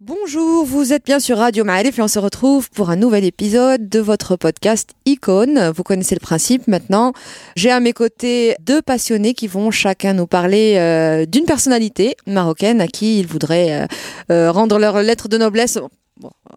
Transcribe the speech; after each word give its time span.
Bonjour, 0.00 0.64
vous 0.64 0.92
êtes 0.92 1.04
bien 1.04 1.18
sur 1.18 1.38
Radio 1.38 1.64
Ma'arif 1.64 1.98
et 1.98 2.02
on 2.02 2.06
se 2.06 2.20
retrouve 2.20 2.70
pour 2.70 2.90
un 2.90 2.94
nouvel 2.94 3.24
épisode 3.24 3.88
de 3.88 3.98
votre 3.98 4.36
podcast 4.36 4.90
Icône. 5.06 5.72
Vous 5.74 5.82
connaissez 5.82 6.14
le 6.14 6.20
principe 6.20 6.68
maintenant. 6.68 7.12
J'ai 7.56 7.72
à 7.72 7.80
mes 7.80 7.92
côtés 7.92 8.54
deux 8.60 8.80
passionnés 8.80 9.34
qui 9.34 9.48
vont 9.48 9.72
chacun 9.72 10.12
nous 10.12 10.28
parler 10.28 10.74
euh, 10.76 11.26
d'une 11.26 11.46
personnalité 11.46 12.14
marocaine 12.28 12.80
à 12.80 12.86
qui 12.86 13.18
ils 13.18 13.26
voudraient 13.26 13.72
euh, 13.72 13.86
euh, 14.30 14.52
rendre 14.52 14.78
leur 14.78 15.02
lettre 15.02 15.26
de 15.26 15.36
noblesse 15.36 15.80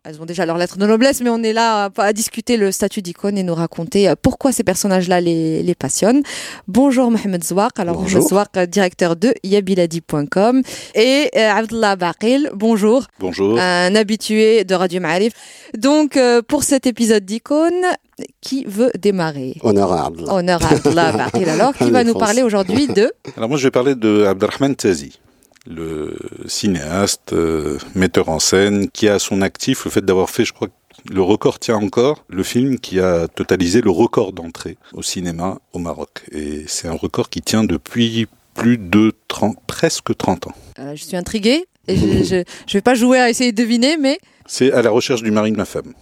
elles 0.03 0.19
ont 0.19 0.25
déjà 0.25 0.47
leur 0.47 0.57
lettre 0.57 0.79
de 0.79 0.85
noblesse, 0.87 1.21
mais 1.21 1.29
on 1.29 1.43
est 1.43 1.53
là 1.53 1.91
à, 1.95 2.13
discuter 2.13 2.57
le 2.57 2.71
statut 2.71 3.03
d'icône 3.03 3.37
et 3.37 3.43
nous 3.43 3.53
raconter 3.53 4.09
euh, 4.09 4.15
pourquoi 4.19 4.51
ces 4.51 4.63
personnages-là 4.63 5.21
les, 5.21 5.61
les, 5.61 5.75
passionnent. 5.75 6.23
Bonjour 6.67 7.11
Mohamed 7.11 7.43
Zouak, 7.43 7.79
alors 7.79 8.07
Zouak, 8.07 8.49
euh, 8.57 8.65
directeur 8.65 9.15
de 9.15 9.33
yabiladi.com 9.43 10.63
et 10.95 11.29
euh, 11.35 11.51
Abdullah 11.51 11.95
Baqil, 11.97 12.49
bonjour. 12.55 13.05
Bonjour. 13.19 13.59
Un 13.59 13.93
habitué 13.93 14.63
de 14.63 14.73
Radio 14.73 15.01
Ma'arif. 15.01 15.33
Donc 15.77 16.17
pour 16.47 16.63
cet 16.63 16.87
épisode 16.87 17.23
d'icône, 17.23 17.85
qui 18.41 18.65
veut 18.65 18.91
démarrer? 18.97 19.55
Honneur 19.61 19.93
à 19.93 20.07
Abdullah. 20.07 20.33
Honneur 20.33 20.65
à 20.65 20.73
Abdullah 20.73 21.11
Baqil 21.11 21.47
alors, 21.47 21.75
qui 21.75 21.89
va 21.91 22.03
nous 22.03 22.15
parler 22.15 22.41
aujourd'hui 22.41 22.87
de... 22.87 23.11
Alors 23.37 23.49
moi 23.49 23.57
je 23.59 23.63
vais 23.63 23.71
parler 23.71 23.93
de 23.93 24.25
Abdelrahman 24.25 24.75
Tazi 24.75 25.19
le 25.67 26.15
cinéaste, 26.47 27.33
euh, 27.33 27.77
metteur 27.95 28.29
en 28.29 28.39
scène, 28.39 28.89
qui 28.89 29.07
a 29.07 29.19
son 29.19 29.41
actif 29.41 29.85
le 29.85 29.91
fait 29.91 30.05
d'avoir 30.05 30.29
fait, 30.29 30.45
je 30.45 30.53
crois, 30.53 30.69
le 31.09 31.21
record 31.21 31.59
tient 31.59 31.75
encore, 31.75 32.25
le 32.29 32.43
film 32.43 32.79
qui 32.79 32.99
a 32.99 33.27
totalisé 33.27 33.81
le 33.81 33.89
record 33.89 34.33
d'entrée 34.33 34.77
au 34.93 35.01
cinéma 35.01 35.59
au 35.73 35.79
Maroc. 35.79 36.23
Et 36.31 36.63
c'est 36.67 36.87
un 36.87 36.93
record 36.93 37.29
qui 37.29 37.41
tient 37.41 37.63
depuis 37.63 38.27
plus 38.53 38.77
de 38.77 39.13
30, 39.27 39.57
presque 39.65 40.15
30 40.15 40.47
ans. 40.47 40.53
Euh, 40.79 40.95
je 40.95 41.03
suis 41.03 41.17
intriguée 41.17 41.65
et 41.87 41.95
je 42.23 42.35
ne 42.35 42.43
vais 42.73 42.81
pas 42.81 42.95
jouer 42.95 43.19
à 43.19 43.29
essayer 43.29 43.51
de 43.51 43.57
deviner, 43.57 43.97
mais 43.97 44.19
c'est 44.45 44.71
à 44.71 44.81
la 44.81 44.89
recherche 44.89 45.23
du 45.23 45.31
mari 45.31 45.51
de 45.51 45.57
ma 45.57 45.65
femme. 45.65 45.93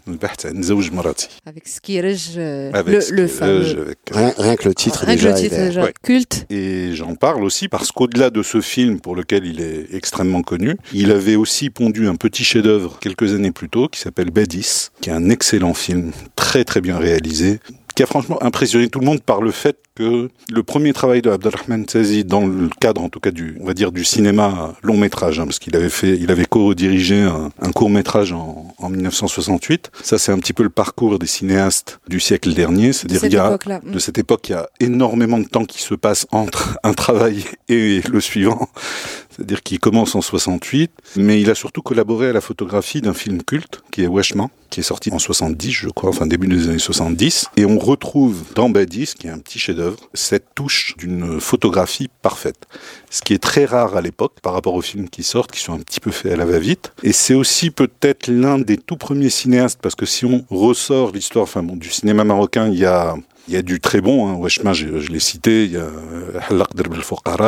Avec 1.46 1.68
Skirj, 1.68 2.34
euh, 2.38 2.72
le, 2.86 3.00
le 3.12 3.28
fameux. 3.28 3.96
Rien, 4.12 4.56
que 4.56 4.68
le 4.68 4.76
titre 4.76 5.06
déjà, 5.06 5.34
culte. 6.04 6.46
Et 6.50 6.94
j'en 6.94 7.16
parle 7.16 7.44
aussi 7.44 7.68
parce 7.68 7.92
qu'au-delà 7.92 8.30
de 8.30 8.44
ce 8.44 8.62
film 8.62 9.00
pour 9.00 9.16
lequel 9.16 9.46
il 9.46 9.62
est 9.62 9.94
extrêmement 9.94 10.42
connu, 10.42 10.78
il 10.94 11.12
avait 11.12 11.36
aussi 11.36 11.70
pondu 11.70 12.08
un 12.08 12.16
petit 12.16 12.44
chef-d'œuvre 12.44 12.98
quelques 13.00 13.34
années 13.34 13.52
plus 13.52 13.70
tôt 13.70 13.88
qui 13.88 14.00
s'appelle 14.00 14.32
Badis, 14.32 14.90
qui 15.02 15.10
est 15.10 15.14
un 15.14 15.30
excellent 15.30 15.74
film, 15.74 16.12
très 16.36 16.64
très 16.64 16.82
bien 16.82 16.98
réalisé, 16.98 17.60
qui 17.96 18.04
a 18.04 18.06
franchement 18.06 18.42
impressionné 18.44 18.88
tout 18.88 19.00
le 19.00 19.06
monde 19.06 19.22
par 19.22 19.42
le 19.42 19.52
fait 19.52 19.78
que 20.00 20.30
le 20.50 20.64
premier 20.64 20.94
travail 20.94 21.22
de 21.22 21.30
Abdelrahman 21.30 21.86
dans 22.26 22.48
le 22.48 22.70
cadre 22.80 23.02
en 23.02 23.10
tout 23.10 23.20
cas 23.20 23.32
du, 23.32 23.58
on 23.60 23.66
va 23.66 23.74
dire 23.74 23.92
du 23.92 24.06
cinéma 24.06 24.74
long 24.82 24.96
métrage, 24.96 25.40
hein, 25.40 25.46
parce 25.46 25.60
qu'il 25.60 25.76
avait 25.76 25.90
fait, 25.90 26.18
il 26.18 26.32
avait 26.32 26.46
co-dirigé 26.46 27.22
un, 27.22 27.52
un, 27.62 27.72
court 27.74 27.90
métrage 27.90 28.32
en, 28.32 28.74
en 28.78 28.90
1968. 28.90 29.92
Ça, 30.02 30.18
c'est 30.18 30.32
un 30.32 30.40
petit 30.40 30.54
peu 30.54 30.64
le 30.64 30.70
parcours 30.70 31.20
des 31.20 31.28
cinéastes 31.28 32.00
du 32.08 32.22
siècle 32.22 32.54
dernier, 32.54 32.94
c'est-à-dire 32.94 33.26
il 33.26 33.34
y 33.34 33.38
a 33.38 33.58
mm. 33.84 33.92
de 33.92 34.00
cette 34.00 34.18
époque, 34.18 34.48
il 34.48 34.54
y 34.54 34.56
a 34.56 34.70
énormément 34.80 35.38
de 35.38 35.48
temps 35.48 35.66
qui 35.66 35.82
se 35.82 35.96
passe 35.96 36.26
entre 36.32 36.80
un 36.84 36.94
travail 36.94 37.44
et 37.68 38.02
le 38.10 38.22
suivant 38.22 38.70
c'est-à-dire 39.40 39.64
qu'il 39.64 39.80
commence 39.80 40.16
en 40.16 40.22
68, 40.22 40.92
mais 41.16 41.40
il 41.40 41.50
a 41.50 41.56
surtout 41.56 41.82
collaboré 41.82 42.28
à 42.28 42.34
la 42.34 42.42
photographie 42.42 43.00
d'un 43.00 43.14
film 43.14 43.42
culte 43.42 43.82
qui 43.90 44.04
est 44.04 44.08
Weshman, 44.08 44.50
qui 44.70 44.82
est 44.82 44.84
sorti 44.84 45.12
en 45.12 45.20
70, 45.20 45.72
je 45.72 45.88
crois, 45.88 46.10
enfin 46.10 46.28
début 46.28 46.48
des 46.48 46.68
années 46.68 46.78
70, 46.78 47.46
et 47.56 47.64
on 47.64 47.80
retrouve 47.80 48.44
dans 48.54 48.70
Badis, 48.70 49.14
qui 49.18 49.28
est 49.28 49.30
un 49.30 49.40
petit 49.40 49.58
chef-d'œuvre, 49.58 49.89
cette 50.14 50.56
touche 50.56 50.96
d'une 50.98 51.40
photographie 51.40 52.10
parfaite. 52.22 52.68
Ce 53.10 53.22
qui 53.22 53.34
est 53.34 53.44
très 53.44 53.66
rare 53.66 53.96
à 53.96 54.02
l'époque 54.02 54.34
par 54.42 54.54
rapport 54.54 54.76
aux 54.76 54.82
films 54.82 55.10
qui 55.10 55.24
sortent, 55.24 55.52
qui 55.52 55.60
sont 55.60 55.74
un 55.74 55.80
petit 55.80 56.00
peu 56.00 56.12
faits 56.12 56.34
à 56.34 56.36
la 56.36 56.46
va-vite. 56.46 56.92
Et 57.04 57.14
c'est 57.14 57.34
aussi 57.34 57.72
peut-être 57.72 58.28
l'un 58.28 58.60
des 58.60 58.78
tout 58.78 58.98
premiers 58.98 59.30
cinéastes, 59.30 59.80
parce 59.82 59.96
que 59.96 60.06
si 60.06 60.26
on 60.26 60.46
ressort 60.50 61.12
l'histoire, 61.12 61.48
du 61.64 61.90
cinéma 61.90 62.24
marocain, 62.24 62.68
il 62.68 62.78
y 62.78 62.86
a 62.86 63.16
il 63.50 63.56
y 63.56 63.58
a 63.58 63.64
du 63.64 63.80
très 63.80 64.00
bon, 64.00 64.28
hein. 64.28 64.36
Weshma, 64.36 64.74
je, 64.74 64.86
l'ai 64.88 65.20
cité, 65.20 65.66
il 65.66 65.72
y 65.72 65.78
a 65.78 65.88
Derb 66.76 66.94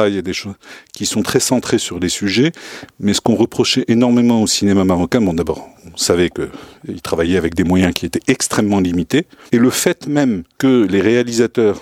il 0.08 0.16
y 0.16 0.18
a 0.18 0.22
des 0.24 0.34
choses 0.34 0.56
qui 0.94 1.06
sont 1.06 1.22
très 1.22 1.40
centrées 1.40 1.78
sur 1.78 2.00
les 2.00 2.10
sujets, 2.10 2.52
mais 3.00 3.14
ce 3.14 3.22
qu'on 3.22 3.36
reprochait 3.36 3.86
énormément 3.88 4.42
au 4.42 4.48
cinéma 4.48 4.84
marocain, 4.84 5.22
bon 5.22 5.36
d'abord, 5.36 5.70
on 5.94 5.98
savait 5.98 6.32
qu'il 6.32 7.02
travaillait 7.04 7.38
avec 7.38 7.54
des 7.54 7.64
moyens 7.64 7.94
qui 7.94 8.08
étaient 8.08 8.22
extrêmement 8.28 8.80
limités, 8.80 9.28
et 9.52 9.60
le 9.60 9.70
fait 9.70 10.08
même 10.08 10.42
que 10.58 10.88
les 10.90 11.02
réalisateurs, 11.02 11.80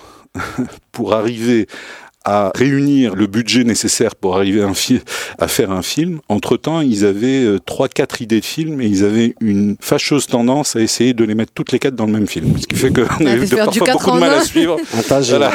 pour 0.92 1.14
arriver 1.14 1.66
à 2.24 2.52
réunir 2.54 3.14
le 3.14 3.26
budget 3.26 3.64
nécessaire 3.64 4.14
pour 4.14 4.36
arriver 4.36 4.62
à 5.38 5.48
faire 5.48 5.70
un 5.70 5.82
film. 5.82 6.20
Entre-temps, 6.28 6.82
ils 6.82 7.04
avaient 7.06 7.44
euh, 7.44 7.58
trois, 7.58 7.88
quatre 7.88 8.20
idées 8.20 8.40
de 8.40 8.44
films 8.44 8.80
et 8.80 8.86
ils 8.86 9.04
avaient 9.04 9.34
une 9.40 9.76
fâcheuse 9.80 10.26
tendance 10.26 10.76
à 10.76 10.80
essayer 10.80 11.14
de 11.14 11.24
les 11.24 11.34
mettre 11.34 11.52
toutes 11.54 11.72
les 11.72 11.78
quatre 11.78 11.94
dans 11.94 12.04
le 12.04 12.12
même 12.12 12.26
film. 12.26 12.58
Ce 12.58 12.66
qui 12.66 12.76
fait 12.76 12.92
qu'on 12.92 13.26
a 13.26 13.36
eu 13.36 13.48
parfois 13.48 13.92
beaucoup 13.92 14.10
de 14.10 14.18
mal 14.18 14.34
à 14.34 14.42
suivre. 14.42 14.76
voilà. 15.08 15.52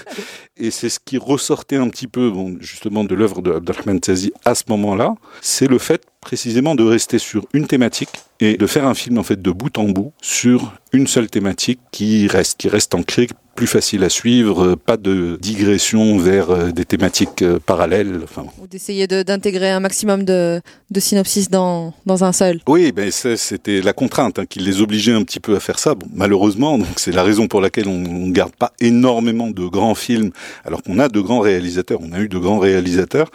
et 0.56 0.70
c'est 0.70 0.90
ce 0.90 1.00
qui 1.04 1.18
ressortait 1.18 1.76
un 1.76 1.88
petit 1.88 2.06
peu, 2.06 2.30
bon, 2.30 2.56
justement, 2.60 3.02
de 3.02 3.14
l'œuvre 3.14 3.42
de 3.42 3.52
Abdelrahman 3.52 3.98
Tazi 3.98 4.32
à 4.44 4.54
ce 4.54 4.62
moment-là, 4.68 5.14
c'est 5.40 5.66
le 5.66 5.78
fait 5.78 6.02
précisément 6.26 6.74
de 6.74 6.82
rester 6.82 7.20
sur 7.20 7.46
une 7.52 7.68
thématique 7.68 8.08
et 8.40 8.56
de 8.56 8.66
faire 8.66 8.84
un 8.84 8.94
film 8.94 9.16
en 9.16 9.22
fait 9.22 9.40
de 9.40 9.50
bout 9.52 9.78
en 9.78 9.84
bout 9.84 10.12
sur 10.20 10.74
une 10.92 11.06
seule 11.06 11.30
thématique 11.30 11.78
qui 11.92 12.26
reste, 12.26 12.58
qui 12.58 12.68
reste 12.68 12.96
ancrée 12.96 13.28
plus 13.54 13.68
facile 13.68 14.02
à 14.02 14.08
suivre, 14.08 14.74
pas 14.74 14.96
de 14.96 15.38
digression 15.40 16.18
vers 16.18 16.50
euh, 16.50 16.72
des 16.72 16.84
thématiques 16.84 17.42
euh, 17.42 17.58
parallèles. 17.64 18.20
Enfin. 18.24 18.44
Ou 18.60 18.66
d'essayer 18.66 19.06
d'intégrer 19.06 19.70
un 19.70 19.78
maximum 19.78 20.24
de, 20.24 20.60
de 20.90 21.00
synopsis 21.00 21.48
dans, 21.48 21.94
dans, 22.06 22.24
un 22.24 22.32
seul. 22.32 22.60
Oui, 22.66 22.92
ben 22.92 23.10
c'était 23.10 23.80
la 23.80 23.92
contrainte 23.92 24.40
hein, 24.40 24.46
qui 24.46 24.58
les 24.58 24.82
obligeait 24.82 25.14
un 25.14 25.22
petit 25.22 25.40
peu 25.40 25.54
à 25.54 25.60
faire 25.60 25.78
ça. 25.78 25.94
Bon, 25.94 26.06
malheureusement, 26.12 26.76
donc 26.76 26.88
c'est 26.96 27.12
la 27.12 27.22
raison 27.22 27.46
pour 27.46 27.60
laquelle 27.60 27.88
on 27.88 27.98
ne 27.98 28.32
garde 28.32 28.54
pas 28.54 28.72
énormément 28.80 29.48
de 29.48 29.64
grands 29.64 29.94
films, 29.94 30.32
alors 30.64 30.82
qu'on 30.82 30.98
a 30.98 31.08
de 31.08 31.20
grands 31.20 31.40
réalisateurs, 31.40 32.00
on 32.02 32.12
a 32.12 32.18
eu 32.18 32.28
de 32.28 32.38
grands 32.38 32.58
réalisateurs. 32.58 33.30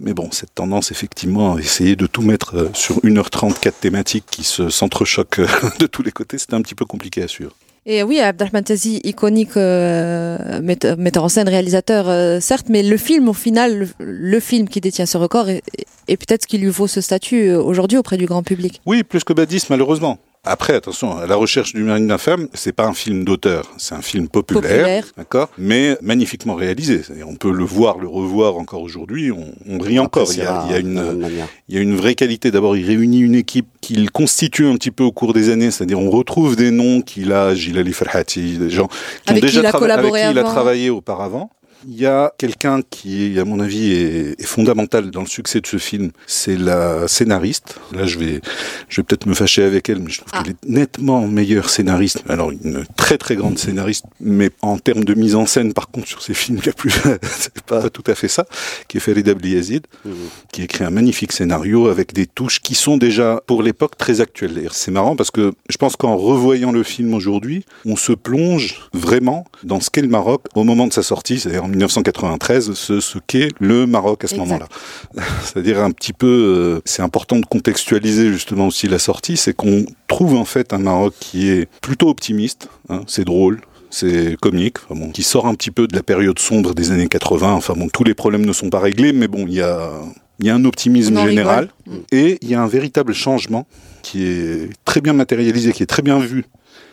Mais 0.00 0.14
bon, 0.14 0.30
cette 0.32 0.54
tendance 0.54 0.90
effectivement 0.90 1.54
à 1.54 1.60
essayer 1.60 1.94
de 1.94 2.06
tout 2.06 2.22
mettre 2.22 2.56
euh, 2.56 2.70
sur 2.72 2.96
1h30, 3.00 3.60
quatre 3.60 3.80
thématiques 3.80 4.24
qui 4.30 4.42
se 4.42 4.70
s'entrechoquent 4.70 5.42
de 5.78 5.86
tous 5.86 6.02
les 6.02 6.10
côtés, 6.10 6.38
c'était 6.38 6.54
un 6.54 6.62
petit 6.62 6.74
peu 6.74 6.86
compliqué 6.86 7.22
à 7.22 7.28
suivre. 7.28 7.54
Et 7.86 8.02
oui, 8.02 8.20
Abdelrahman 8.20 8.62
Tazi, 8.62 9.00
iconique 9.04 9.56
euh, 9.56 10.60
metteur, 10.60 11.24
en 11.24 11.28
scène, 11.30 11.48
réalisateur, 11.48 12.08
euh, 12.08 12.38
certes, 12.38 12.66
mais 12.68 12.82
le 12.82 12.96
film, 12.98 13.28
au 13.28 13.32
final, 13.32 13.88
le, 13.98 14.40
film 14.40 14.68
qui 14.68 14.82
détient 14.82 15.06
ce 15.06 15.16
record 15.16 15.48
est, 15.48 15.62
est 16.06 16.16
peut-être 16.18 16.42
ce 16.42 16.46
qui 16.46 16.58
lui 16.58 16.68
vaut 16.68 16.86
ce 16.86 17.00
statut 17.00 17.48
euh, 17.48 17.60
aujourd'hui 17.60 17.96
auprès 17.96 18.18
du 18.18 18.26
grand 18.26 18.42
public. 18.42 18.82
Oui, 18.84 19.02
plus 19.02 19.24
que 19.24 19.32
Badis, 19.32 19.64
malheureusement. 19.70 20.18
Après, 20.42 20.74
attention, 20.74 21.18
à 21.18 21.26
la 21.26 21.36
recherche 21.36 21.74
du 21.74 21.82
mari 21.82 22.06
la 22.06 22.16
femme, 22.16 22.48
c'est 22.54 22.72
pas 22.72 22.86
un 22.86 22.94
film 22.94 23.24
d'auteur, 23.24 23.70
c'est 23.76 23.94
un 23.94 24.00
film 24.00 24.26
populaire, 24.26 25.04
d'accord, 25.18 25.50
mais 25.58 25.98
magnifiquement 26.00 26.54
réalisé. 26.54 27.02
On 27.26 27.36
peut 27.36 27.52
le 27.52 27.62
voir, 27.62 27.98
le 27.98 28.08
revoir 28.08 28.56
encore 28.56 28.80
aujourd'hui, 28.80 29.30
on, 29.30 29.52
on, 29.68 29.78
rit 29.78 29.98
encore. 29.98 30.32
Il 30.32 30.38
y, 30.38 30.42
a, 30.42 30.64
il 30.66 30.72
y 30.72 30.74
a, 30.74 30.78
une, 30.78 31.28
il 31.68 31.74
y 31.74 31.78
a 31.78 31.82
une 31.82 31.94
vraie 31.94 32.14
qualité. 32.14 32.50
D'abord, 32.50 32.74
il 32.74 32.86
réunit 32.86 33.20
une 33.20 33.34
équipe 33.34 33.68
qu'il 33.82 34.10
constitue 34.10 34.66
un 34.66 34.76
petit 34.76 34.90
peu 34.90 35.04
au 35.04 35.12
cours 35.12 35.34
des 35.34 35.50
années, 35.50 35.70
c'est-à-dire 35.70 35.98
on 35.98 36.10
retrouve 36.10 36.56
des 36.56 36.70
noms 36.70 37.02
qu'il 37.02 37.32
a, 37.32 37.54
Gilali 37.54 37.92
Farhati, 37.92 38.56
des 38.56 38.70
gens 38.70 38.88
qui 39.26 39.32
avec 39.32 39.42
ont 39.42 39.46
déjà 39.46 39.60
qui 39.60 39.84
il 39.84 39.90
a 39.90 39.94
avec 39.94 40.14
qui 40.14 40.30
il 40.30 40.38
a 40.38 40.44
travaillé 40.44 40.88
auparavant. 40.88 41.50
Il 41.86 41.98
y 41.98 42.06
a 42.06 42.32
quelqu'un 42.36 42.80
qui, 42.88 43.38
à 43.38 43.44
mon 43.44 43.60
avis, 43.60 43.92
est, 43.92 44.40
est, 44.40 44.46
fondamental 44.46 45.10
dans 45.10 45.20
le 45.20 45.26
succès 45.26 45.60
de 45.60 45.66
ce 45.66 45.78
film. 45.78 46.10
C'est 46.26 46.56
la 46.56 47.08
scénariste. 47.08 47.76
Là, 47.92 48.06
je 48.06 48.18
vais, 48.18 48.40
je 48.88 49.00
vais 49.00 49.04
peut-être 49.04 49.26
me 49.26 49.34
fâcher 49.34 49.62
avec 49.62 49.88
elle, 49.88 50.00
mais 50.00 50.10
je 50.10 50.18
trouve 50.18 50.30
ah. 50.32 50.42
qu'elle 50.42 50.52
est 50.52 50.68
nettement 50.68 51.26
meilleure 51.26 51.70
scénariste. 51.70 52.22
Alors, 52.28 52.50
une 52.50 52.84
très 52.96 53.18
très 53.18 53.36
grande 53.36 53.58
scénariste, 53.58 54.04
mais 54.20 54.50
en 54.62 54.78
termes 54.78 55.04
de 55.04 55.14
mise 55.14 55.34
en 55.34 55.46
scène, 55.46 55.72
par 55.72 55.88
contre, 55.88 56.08
sur 56.08 56.22
ces 56.22 56.34
films, 56.34 56.58
il 56.60 56.66
y 56.66 56.68
a 56.68 56.72
plus, 56.72 56.90
c'est 57.22 57.60
pas 57.62 57.88
tout 57.88 58.04
à 58.06 58.14
fait 58.14 58.28
ça, 58.28 58.46
qui 58.88 58.98
est 58.98 59.00
Farid 59.00 59.26
Yazid, 59.42 59.86
mmh. 60.04 60.10
qui 60.52 60.62
écrit 60.62 60.84
un 60.84 60.90
magnifique 60.90 61.32
scénario 61.32 61.88
avec 61.88 62.12
des 62.12 62.26
touches 62.26 62.60
qui 62.60 62.74
sont 62.74 62.96
déjà, 62.96 63.40
pour 63.46 63.62
l'époque, 63.62 63.96
très 63.96 64.20
actuelles. 64.20 64.68
C'est 64.72 64.90
marrant 64.90 65.16
parce 65.16 65.30
que 65.30 65.52
je 65.68 65.76
pense 65.76 65.96
qu'en 65.96 66.16
revoyant 66.16 66.72
le 66.72 66.82
film 66.82 67.14
aujourd'hui, 67.14 67.64
on 67.86 67.96
se 67.96 68.12
plonge 68.12 68.80
vraiment 68.92 69.46
dans 69.64 69.80
ce 69.80 69.90
qu'est 69.90 70.02
le 70.02 70.08
Maroc 70.08 70.42
au 70.54 70.64
moment 70.64 70.86
de 70.86 70.92
sa 70.92 71.02
sortie, 71.02 71.38
c'est-à-dire 71.40 71.69
1993 71.70 72.72
ce, 72.74 73.00
ce 73.00 73.18
qu'est 73.26 73.48
le 73.60 73.86
Maroc 73.86 74.24
à 74.24 74.26
ce 74.28 74.36
moment-là. 74.36 74.66
C'est-à-dire 75.44 75.80
un 75.82 75.90
petit 75.90 76.12
peu, 76.12 76.26
euh, 76.26 76.80
c'est 76.84 77.02
important 77.02 77.36
de 77.38 77.46
contextualiser 77.46 78.32
justement 78.32 78.66
aussi 78.66 78.88
la 78.88 78.98
sortie, 78.98 79.36
c'est 79.36 79.54
qu'on 79.54 79.84
trouve 80.08 80.34
en 80.34 80.44
fait 80.44 80.72
un 80.72 80.78
Maroc 80.78 81.14
qui 81.20 81.48
est 81.48 81.68
plutôt 81.80 82.08
optimiste, 82.08 82.68
hein, 82.88 83.02
c'est 83.06 83.24
drôle, 83.24 83.60
c'est 83.90 84.36
comique, 84.40 84.76
enfin 84.88 85.00
bon, 85.00 85.10
qui 85.10 85.22
sort 85.22 85.46
un 85.46 85.54
petit 85.54 85.70
peu 85.70 85.86
de 85.86 85.96
la 85.96 86.02
période 86.02 86.38
sombre 86.38 86.74
des 86.74 86.92
années 86.92 87.08
80. 87.08 87.52
Enfin 87.54 87.74
bon, 87.76 87.88
tous 87.88 88.04
les 88.04 88.14
problèmes 88.14 88.44
ne 88.46 88.52
sont 88.52 88.70
pas 88.70 88.80
réglés, 88.80 89.12
mais 89.12 89.26
bon, 89.28 89.46
il 89.48 89.54
y 89.54 89.62
a, 89.62 89.90
il 90.38 90.46
y 90.46 90.50
a 90.50 90.54
un 90.54 90.64
optimisme 90.64 91.18
général 91.26 91.68
rigole. 91.86 92.02
et 92.12 92.38
il 92.42 92.48
y 92.48 92.54
a 92.54 92.62
un 92.62 92.68
véritable 92.68 93.12
changement 93.14 93.66
qui 94.02 94.24
est 94.26 94.70
très 94.84 95.00
bien 95.00 95.12
matérialisé, 95.12 95.72
qui 95.72 95.82
est 95.82 95.86
très 95.86 96.02
bien 96.02 96.18
vu. 96.20 96.44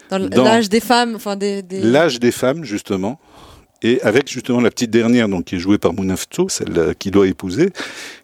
Dans 0.09 0.19
Dans- 0.19 0.43
l'âge 0.43 0.69
des 0.69 0.79
femmes, 0.79 1.13
enfin 1.15 1.35
des. 1.35 1.61
des- 1.61 1.81
L'âge 1.81 2.19
des 2.19 2.31
femmes, 2.31 2.63
justement, 2.63 3.19
et 3.83 4.01
avec 4.01 4.29
justement 4.31 4.61
la 4.61 4.69
petite 4.69 4.91
dernière, 4.91 5.29
donc 5.29 5.45
qui 5.45 5.55
est 5.55 5.59
jouée 5.59 5.77
par 5.77 5.93
Mounafto, 5.93 6.49
celle 6.49 6.77
euh, 6.77 6.93
qui 6.97 7.11
doit 7.11 7.27
épouser, 7.27 7.71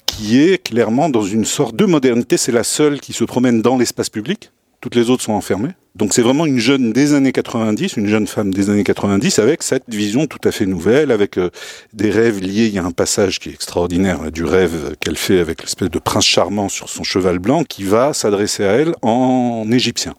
qui 0.05 0.41
est 0.41 0.61
clairement 0.61 1.09
dans 1.09 1.23
une 1.23 1.45
sorte 1.45 1.75
de 1.75 1.85
modernité. 1.85 2.37
C'est 2.37 2.51
la 2.51 2.63
seule 2.63 2.99
qui 2.99 3.13
se 3.13 3.23
promène 3.23 3.61
dans 3.61 3.77
l'espace 3.77 4.09
public. 4.09 4.51
Toutes 4.81 4.95
les 4.95 5.09
autres 5.09 5.23
sont 5.23 5.33
enfermées. 5.33 5.71
Donc 5.95 6.13
c'est 6.13 6.23
vraiment 6.23 6.45
une 6.45 6.57
jeune 6.57 6.91
des 6.91 7.13
années 7.13 7.31
90, 7.31 7.97
une 7.97 8.07
jeune 8.07 8.25
femme 8.25 8.51
des 8.51 8.69
années 8.69 8.83
90 8.83 9.37
avec 9.39 9.61
cette 9.61 9.83
vision 9.87 10.25
tout 10.25 10.39
à 10.43 10.51
fait 10.51 10.65
nouvelle, 10.65 11.11
avec 11.11 11.37
euh, 11.37 11.51
des 11.93 12.09
rêves 12.09 12.41
liés. 12.41 12.65
Il 12.65 12.73
y 12.73 12.79
a 12.79 12.83
un 12.83 12.91
passage 12.91 13.39
qui 13.39 13.49
est 13.49 13.53
extraordinaire 13.53 14.21
là, 14.23 14.31
du 14.31 14.43
rêve 14.43 14.95
qu'elle 14.99 15.17
fait 15.17 15.39
avec 15.39 15.61
l'espèce 15.61 15.91
de 15.91 15.99
prince 15.99 16.25
charmant 16.25 16.67
sur 16.67 16.89
son 16.89 17.03
cheval 17.03 17.39
blanc 17.39 17.63
qui 17.63 17.83
va 17.83 18.13
s'adresser 18.13 18.65
à 18.65 18.71
elle 18.71 18.95
en 19.03 19.65
égyptien. 19.71 20.15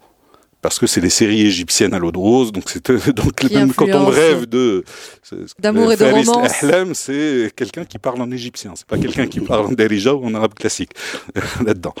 Parce 0.65 0.79
que 0.79 0.87
c'est 0.87 0.99
les 0.99 1.11
séries 1.11 1.41
égyptiennes 1.41 1.93
à 1.93 1.99
l'eau 1.99 2.11
de 2.11 2.17
rose, 2.17 2.51
donc 2.51 2.63
c'est 2.71 2.91
donc 3.13 3.35
Qui 3.35 3.53
même 3.53 3.71
quand 3.71 3.87
on 3.87 4.07
rêve 4.07 4.47
de 4.47 4.83
D'amour 5.59 5.93
et 5.93 5.95
de 5.95 6.05
romance. 6.05 6.51
C'est 6.95 7.51
quelqu'un 7.55 7.85
qui 7.85 7.99
parle 7.99 8.19
en 8.19 8.31
égyptien, 8.31 8.73
c'est 8.75 8.87
pas 8.87 8.97
quelqu'un 8.97 9.27
qui 9.27 9.41
parle 9.41 9.67
en 9.67 9.71
derija 9.73 10.15
ou 10.15 10.25
en 10.25 10.33
arabe 10.33 10.55
classique 10.55 10.89
là-dedans. 11.63 11.93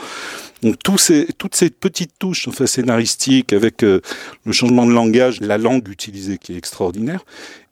Donc 0.63 0.79
tous 0.83 0.97
ces, 0.97 1.27
toutes 1.37 1.53
ces 1.53 1.69
petites 1.69 2.17
touches 2.17 2.47
enfin, 2.47 2.65
scénaristiques 2.65 3.53
avec 3.53 3.83
euh, 3.83 4.01
le 4.45 4.51
changement 4.51 4.87
de 4.87 4.93
langage, 4.93 5.41
la 5.41 5.59
langue 5.59 5.87
utilisée 5.87 6.39
qui 6.39 6.53
est 6.53 6.57
extraordinaire, 6.57 7.23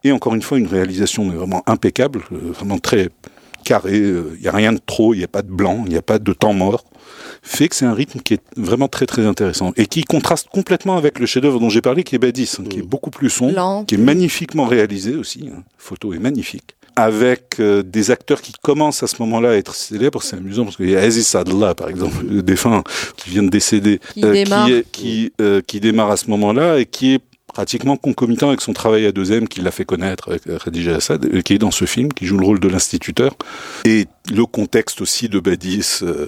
et 0.04 0.12
encore 0.12 0.36
une 0.36 0.44
fois 0.44 0.60
une 0.60 0.68
réalisation 0.68 1.28
vraiment 1.28 1.63
impeccable, 1.66 2.22
euh, 2.31 2.51
vraiment 2.51 2.78
très 2.78 3.10
carré, 3.63 3.98
il 3.98 4.42
n'y 4.42 4.48
a 4.48 4.51
rien 4.51 4.74
de 4.74 4.80
trop, 4.86 5.13
il 5.13 5.18
n'y 5.18 5.24
a 5.24 5.27
pas 5.27 5.42
de 5.42 5.51
blanc, 5.51 5.83
il 5.86 5.92
n'y 5.92 5.98
a 5.98 6.01
pas 6.04 6.19
de 6.19 6.33
temps 6.33 6.54
mort, 6.54 6.83
fait 7.42 7.68
que 7.69 7.75
c'est 7.75 7.86
un 7.86 7.94
rythme 7.94 8.19
qui 8.19 8.36
est 8.36 8.42
vraiment 8.57 8.88
très 8.88 9.06
très 9.06 9.25
intéressant 9.25 9.74
et 9.75 9.86
qui 9.88 10.04
contraste 10.04 10.48
complètement 10.50 10.98
avec 10.98 11.19
le 11.19 11.25
chef-d'œuvre 11.25 11.60
dont 11.60 11.69
j'ai 11.69 11.81
parlé 11.81 12.04
qui 12.04 12.15
est 12.15 12.19
Badis, 12.19 12.51
hein, 12.60 12.63
qui 12.69 12.80
est 12.80 12.83
beaucoup 12.83 13.10
plus 13.10 13.30
sombre, 13.30 13.56
Lent. 13.56 13.86
qui 13.86 13.95
est 13.95 13.98
magnifiquement 13.98 14.65
réalisé 14.65 15.15
aussi, 15.15 15.45
hein. 15.51 15.57
la 15.57 15.63
photo 15.77 16.13
est 16.13 16.19
magnifique 16.19 16.75
avec 16.95 17.56
euh, 17.60 17.81
des 17.81 18.12
acteurs 18.12 18.39
qui 18.39 18.51
commencent 18.62 19.01
à 19.01 19.07
ce 19.07 19.15
moment-là 19.21 19.50
à 19.50 19.54
être 19.54 19.74
célèbres, 19.74 20.21
c'est 20.21 20.36
amusant 20.36 20.63
parce 20.63 20.77
qu'il 20.77 20.92
y 20.92 20.95
a 20.95 21.00
Aziz 21.00 21.25
Sadla 21.25 21.74
par 21.74 21.89
exemple, 21.89 22.24
le 22.30 22.44
défunt 22.44 22.83
qui 23.18 23.31
vient 23.31 23.42
de 23.42 23.50
décéder, 23.50 24.00
Qui 24.13 24.21
démarre. 24.21 24.68
qui, 24.68 24.74
est- 24.74 24.86
qui, 24.92 25.33
euh, 25.42 25.62
qui 25.66 25.80
démarre 25.80 26.12
à 26.12 26.18
ce 26.18 26.30
moment-là 26.30 26.77
et 26.77 26.86
qui 26.86 27.16
est 27.16 27.21
pratiquement 27.54 27.96
concomitant 27.96 28.50
avec 28.50 28.62
son 28.62 28.74
travail 28.74 29.06
à 29.06 29.12
deuxième 29.12 29.48
qui 29.48 29.62
l'a 29.62 29.72
fait 29.72 29.86
connaître 29.86 30.30
avec 30.30 30.48
euh, 30.48 30.58
Khadija 30.58 30.96
Assad, 30.96 31.26
euh, 31.26 31.42
qui 31.42 31.54
est 31.54 31.60
dans 31.60 31.72
ce 31.72 31.86
film, 31.86 32.12
qui 32.12 32.26
joue 32.26 32.38
le 32.38 32.46
rôle 32.46 32.60
de 32.60 32.68
l'instituteur. 32.68 33.36
Et 33.86 34.08
le 34.31 34.46
contexte 34.46 35.02
aussi 35.02 35.28
de 35.30 35.40
Badis, 35.40 36.00
euh, 36.02 36.28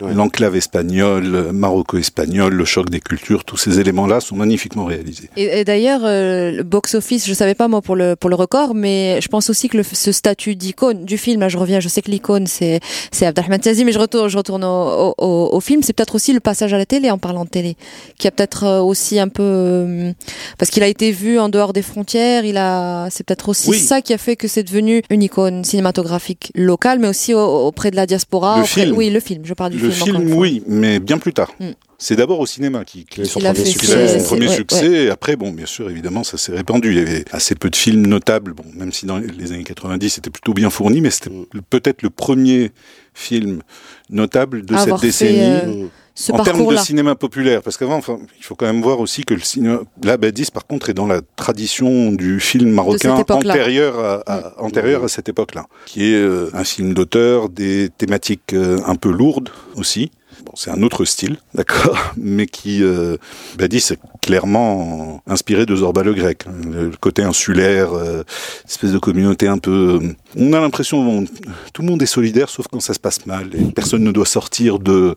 Ouais. 0.00 0.12
l'enclave 0.14 0.56
espagnole, 0.56 1.34
euh, 1.34 1.52
maroco-espagnol, 1.52 2.52
le 2.52 2.64
choc 2.64 2.90
des 2.90 3.00
cultures, 3.00 3.44
tous 3.44 3.56
ces 3.56 3.78
éléments-là 3.78 4.20
sont 4.20 4.34
magnifiquement 4.36 4.84
réalisés. 4.84 5.30
Et, 5.36 5.60
et 5.60 5.64
d'ailleurs, 5.64 6.00
euh, 6.04 6.50
le 6.50 6.62
box-office, 6.64 7.26
je 7.26 7.32
savais 7.34 7.54
pas 7.54 7.68
moi 7.68 7.82
pour 7.82 7.94
le 7.96 8.16
pour 8.16 8.30
le 8.30 8.36
record, 8.36 8.74
mais 8.74 9.20
je 9.20 9.28
pense 9.28 9.48
aussi 9.48 9.68
que 9.68 9.76
le, 9.76 9.82
ce 9.84 10.10
statut 10.12 10.56
d'icône 10.56 11.04
du 11.04 11.18
film, 11.18 11.40
là 11.40 11.48
je 11.48 11.56
reviens, 11.58 11.78
je 11.80 11.88
sais 11.88 12.02
que 12.02 12.10
l'icône 12.10 12.46
c'est 12.48 12.80
c'est 13.12 13.26
Abdelrahman 13.26 13.60
Tiazi, 13.60 13.84
mais 13.84 13.92
je 13.92 13.98
retourne 14.00 14.28
je 14.28 14.36
retourne 14.36 14.64
au, 14.64 15.14
au, 15.16 15.50
au 15.52 15.60
film, 15.60 15.82
c'est 15.82 15.92
peut-être 15.92 16.16
aussi 16.16 16.32
le 16.32 16.40
passage 16.40 16.74
à 16.74 16.78
la 16.78 16.86
télé 16.86 17.10
en 17.10 17.18
parlant 17.18 17.44
de 17.44 17.50
télé, 17.50 17.76
qui 18.18 18.26
a 18.26 18.30
peut-être 18.32 18.80
aussi 18.80 19.18
un 19.20 19.28
peu 19.28 19.42
euh, 19.44 20.12
parce 20.58 20.70
qu'il 20.70 20.82
a 20.82 20.88
été 20.88 21.12
vu 21.12 21.38
en 21.38 21.48
dehors 21.48 21.72
des 21.72 21.82
frontières, 21.82 22.44
il 22.44 22.56
a 22.56 23.08
c'est 23.10 23.24
peut-être 23.24 23.48
aussi 23.48 23.70
Oui. 23.70 23.78
ça 23.78 24.02
qui 24.02 24.12
a 24.12 24.18
fait 24.18 24.34
que 24.36 24.48
c'est 24.48 24.64
devenu 24.64 25.02
une 25.10 25.22
icône 25.22 25.62
cinématographique 25.64 26.50
locale, 26.56 26.98
mais 26.98 27.08
aussi 27.08 27.34
au- 27.34 27.35
auprès 27.38 27.90
de 27.90 27.96
la 27.96 28.06
diaspora. 28.06 28.56
Le 28.58 28.62
auprès- 28.64 28.84
film. 28.84 28.96
oui, 28.96 29.10
le 29.10 29.20
film. 29.20 29.42
Je 29.44 29.54
parle 29.54 29.72
du 29.72 29.78
Le 29.78 29.90
film. 29.90 30.16
encore 30.16 30.22
film, 30.26 30.38
oui, 30.38 30.62
mais 30.66 30.98
bien 31.00 31.18
plus 31.18 31.32
tard. 31.32 31.52
Mm. 31.60 31.70
C'est 31.98 32.16
d'abord 32.16 32.40
au 32.40 32.46
cinéma 32.46 32.84
qui, 32.84 33.06
qui 33.06 33.24
Son 33.24 33.40
premier 33.40 33.54
fait 33.54 33.64
succès. 33.64 34.18
Son 34.18 34.24
premier 34.26 34.48
ouais, 34.48 34.54
succès. 34.54 34.86
ouais. 34.88 35.04
Et 35.04 35.10
après, 35.10 35.36
bon, 35.36 35.50
bien 35.50 35.64
sûr, 35.64 35.88
évidemment, 35.88 36.24
ça 36.24 36.36
s'est 36.36 36.52
répandu. 36.52 36.90
Il 36.92 36.98
y 36.98 37.00
avait 37.00 37.24
assez 37.32 37.54
peu 37.54 37.70
de 37.70 37.76
films 37.76 38.06
notables. 38.06 38.52
Bon, 38.52 38.64
même 38.74 38.92
si 38.92 39.06
dans 39.06 39.16
les 39.18 39.52
années 39.52 39.64
90, 39.64 40.10
c'était 40.10 40.28
plutôt 40.30 40.52
bien 40.52 40.68
fourni, 40.68 41.00
mais 41.00 41.10
c'était 41.10 41.30
Mm. 41.30 41.46
le- 41.54 41.62
peut-être 41.62 42.02
le 42.02 42.10
premier 42.10 42.70
film 43.14 43.62
notable 44.10 44.64
de 44.66 44.74
Avoir 44.74 45.00
cette 45.00 45.12
fait, 45.12 45.26
décennie. 45.32 45.40
euh, 45.40 45.84
Mm. 45.84 45.88
Ce 46.18 46.32
en 46.32 46.36
termes 46.44 46.58
de 46.72 46.76
cinéma 46.82 47.14
populaire, 47.14 47.60
parce 47.62 47.76
qu'avant, 47.76 47.96
enfin, 47.96 48.18
il 48.38 48.42
faut 48.42 48.54
quand 48.54 48.64
même 48.64 48.80
voir 48.80 49.00
aussi 49.00 49.24
que 49.24 49.34
le 49.34 49.40
cinéma, 49.40 49.80
là, 50.02 50.16
Badis, 50.16 50.46
par 50.50 50.66
contre, 50.66 50.88
est 50.88 50.94
dans 50.94 51.06
la 51.06 51.20
tradition 51.36 52.10
du 52.10 52.40
film 52.40 52.70
marocain 52.70 53.10
antérieur 53.52 53.98
à, 54.00 54.22
à- 54.26 54.62
antérieur 54.62 55.04
à 55.04 55.08
cette 55.08 55.28
époque-là, 55.28 55.66
qui 55.84 56.04
est 56.10 56.14
euh, 56.14 56.48
un 56.54 56.64
film 56.64 56.94
d'auteur, 56.94 57.50
des 57.50 57.90
thématiques 57.98 58.54
euh, 58.54 58.78
un 58.86 58.94
peu 58.94 59.10
lourdes 59.10 59.50
aussi. 59.76 60.10
Bon, 60.46 60.52
c'est 60.54 60.70
un 60.70 60.80
autre 60.84 61.04
style, 61.04 61.36
d'accord, 61.54 61.98
mais 62.16 62.46
qui, 62.46 62.82
euh, 62.82 63.16
Badis, 63.58 63.88
est 63.90 63.98
clairement 64.22 65.22
inspiré 65.26 65.66
de 65.66 65.74
Zorba 65.74 66.02
le 66.04 66.14
grec. 66.14 66.44
Le 66.70 66.90
côté 67.00 67.22
insulaire, 67.22 67.92
euh, 67.94 68.22
espèce 68.68 68.92
de 68.92 68.98
communauté 68.98 69.48
un 69.48 69.58
peu. 69.58 69.98
euh, 70.02 70.12
On 70.36 70.52
a 70.52 70.60
l'impression, 70.60 71.04
bon, 71.04 71.24
tout 71.72 71.82
le 71.82 71.88
monde 71.88 72.00
est 72.02 72.06
solidaire, 72.06 72.48
sauf 72.48 72.66
quand 72.70 72.80
ça 72.80 72.94
se 72.94 73.00
passe 73.00 73.26
mal. 73.26 73.48
Et 73.58 73.64
personne 73.72 74.04
ne 74.04 74.12
doit 74.12 74.24
sortir 74.26 74.78
de 74.78 75.14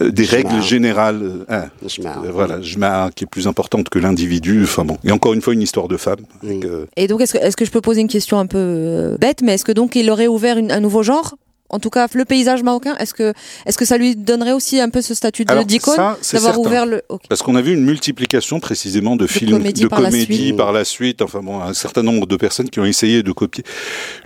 euh, 0.00 0.10
des 0.10 0.24
Jma. 0.24 0.36
règles 0.36 0.62
générales. 0.62 1.20
euh, 1.22 1.44
hein, 1.48 1.64
euh, 2.00 2.30
voilà, 2.32 2.60
Jma, 2.60 3.10
qui 3.14 3.24
est 3.24 3.26
plus 3.26 3.46
importante 3.48 3.88
que 3.88 3.98
l'individu. 3.98 4.62
Enfin 4.64 4.84
bon. 4.84 4.96
Et 5.04 5.10
encore 5.12 5.32
une 5.34 5.42
fois, 5.42 5.54
une 5.54 5.62
histoire 5.62 5.88
de 5.88 5.96
femme. 5.96 6.20
avec, 6.42 6.64
Et 6.96 7.08
donc, 7.08 7.20
est-ce 7.20 7.32
que, 7.34 7.38
est-ce 7.38 7.56
que 7.56 7.64
je 7.64 7.70
peux 7.70 7.80
poser 7.80 8.00
une 8.00 8.08
question 8.08 8.38
un 8.38 8.46
peu 8.46 9.16
bête, 9.20 9.40
mais 9.42 9.54
est-ce 9.54 9.64
que 9.64 9.72
donc 9.72 9.96
il 9.96 10.08
aurait 10.10 10.28
ouvert 10.28 10.56
une- 10.58 10.70
un 10.70 10.80
nouveau 10.80 11.02
genre? 11.02 11.34
En 11.72 11.78
tout 11.78 11.90
cas, 11.90 12.06
le 12.12 12.24
paysage 12.24 12.62
marocain, 12.62 12.94
est-ce 13.00 13.14
que, 13.14 13.32
est-ce 13.66 13.78
que 13.78 13.84
ça 13.84 13.96
lui 13.96 14.14
donnerait 14.14 14.52
aussi 14.52 14.78
un 14.80 14.90
peu 14.90 15.00
ce 15.02 15.14
statut 15.14 15.44
d'icône 15.66 15.96
D'avoir 16.32 16.60
ouvert 16.60 16.86
le. 16.86 17.02
Parce 17.28 17.42
qu'on 17.42 17.54
a 17.56 17.62
vu 17.62 17.72
une 17.72 17.84
multiplication 17.84 18.60
précisément 18.60 19.16
de, 19.16 19.26
films 19.26 19.52
comédies 19.52 19.82
de 19.82 19.88
par 19.88 20.00
la 20.00 20.10
comédies 20.10 20.52
par 20.52 20.72
la 20.72 20.84
suite. 20.84 21.22
Enfin 21.22 21.40
bon, 21.42 21.60
un 21.60 21.72
certain 21.74 22.02
nombre 22.02 22.26
de 22.26 22.36
personnes 22.36 22.68
qui 22.70 22.78
ont 22.80 22.84
essayé 22.84 23.22
de 23.22 23.32
copier. 23.32 23.64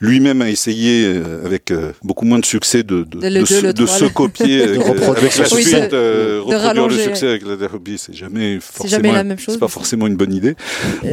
Lui-même 0.00 0.42
a 0.42 0.50
essayé 0.50 1.04
euh, 1.06 1.44
avec 1.44 1.70
euh, 1.70 1.92
beaucoup 2.02 2.24
moins 2.24 2.38
de 2.40 2.44
succès 2.44 2.82
de, 2.82 3.04
de, 3.04 3.20
De 3.20 3.28
le 3.28 3.62
de 3.62 3.72
de 3.72 3.86
se 3.86 4.04
copier 4.06 4.62
avec, 4.64 4.78
reproduire 4.82 5.10
avec 5.18 5.36
la 5.38 5.44
suite, 5.46 5.74
euh, 5.92 6.38
reproduire 6.40 6.60
rallonger. 6.60 6.96
le 6.96 7.02
succès 7.04 7.28
avec 7.28 7.46
la 7.46 7.56
Derby, 7.56 7.96
c'est 7.98 8.14
jamais 8.14 8.58
forcément 8.60 8.90
jamais 8.90 9.12
la 9.12 9.24
même 9.24 9.38
chose, 9.38 9.54
C'est 9.54 9.60
pas 9.60 9.68
forcément 9.68 10.06
une 10.06 10.16
bonne 10.16 10.32
idée. 10.34 10.56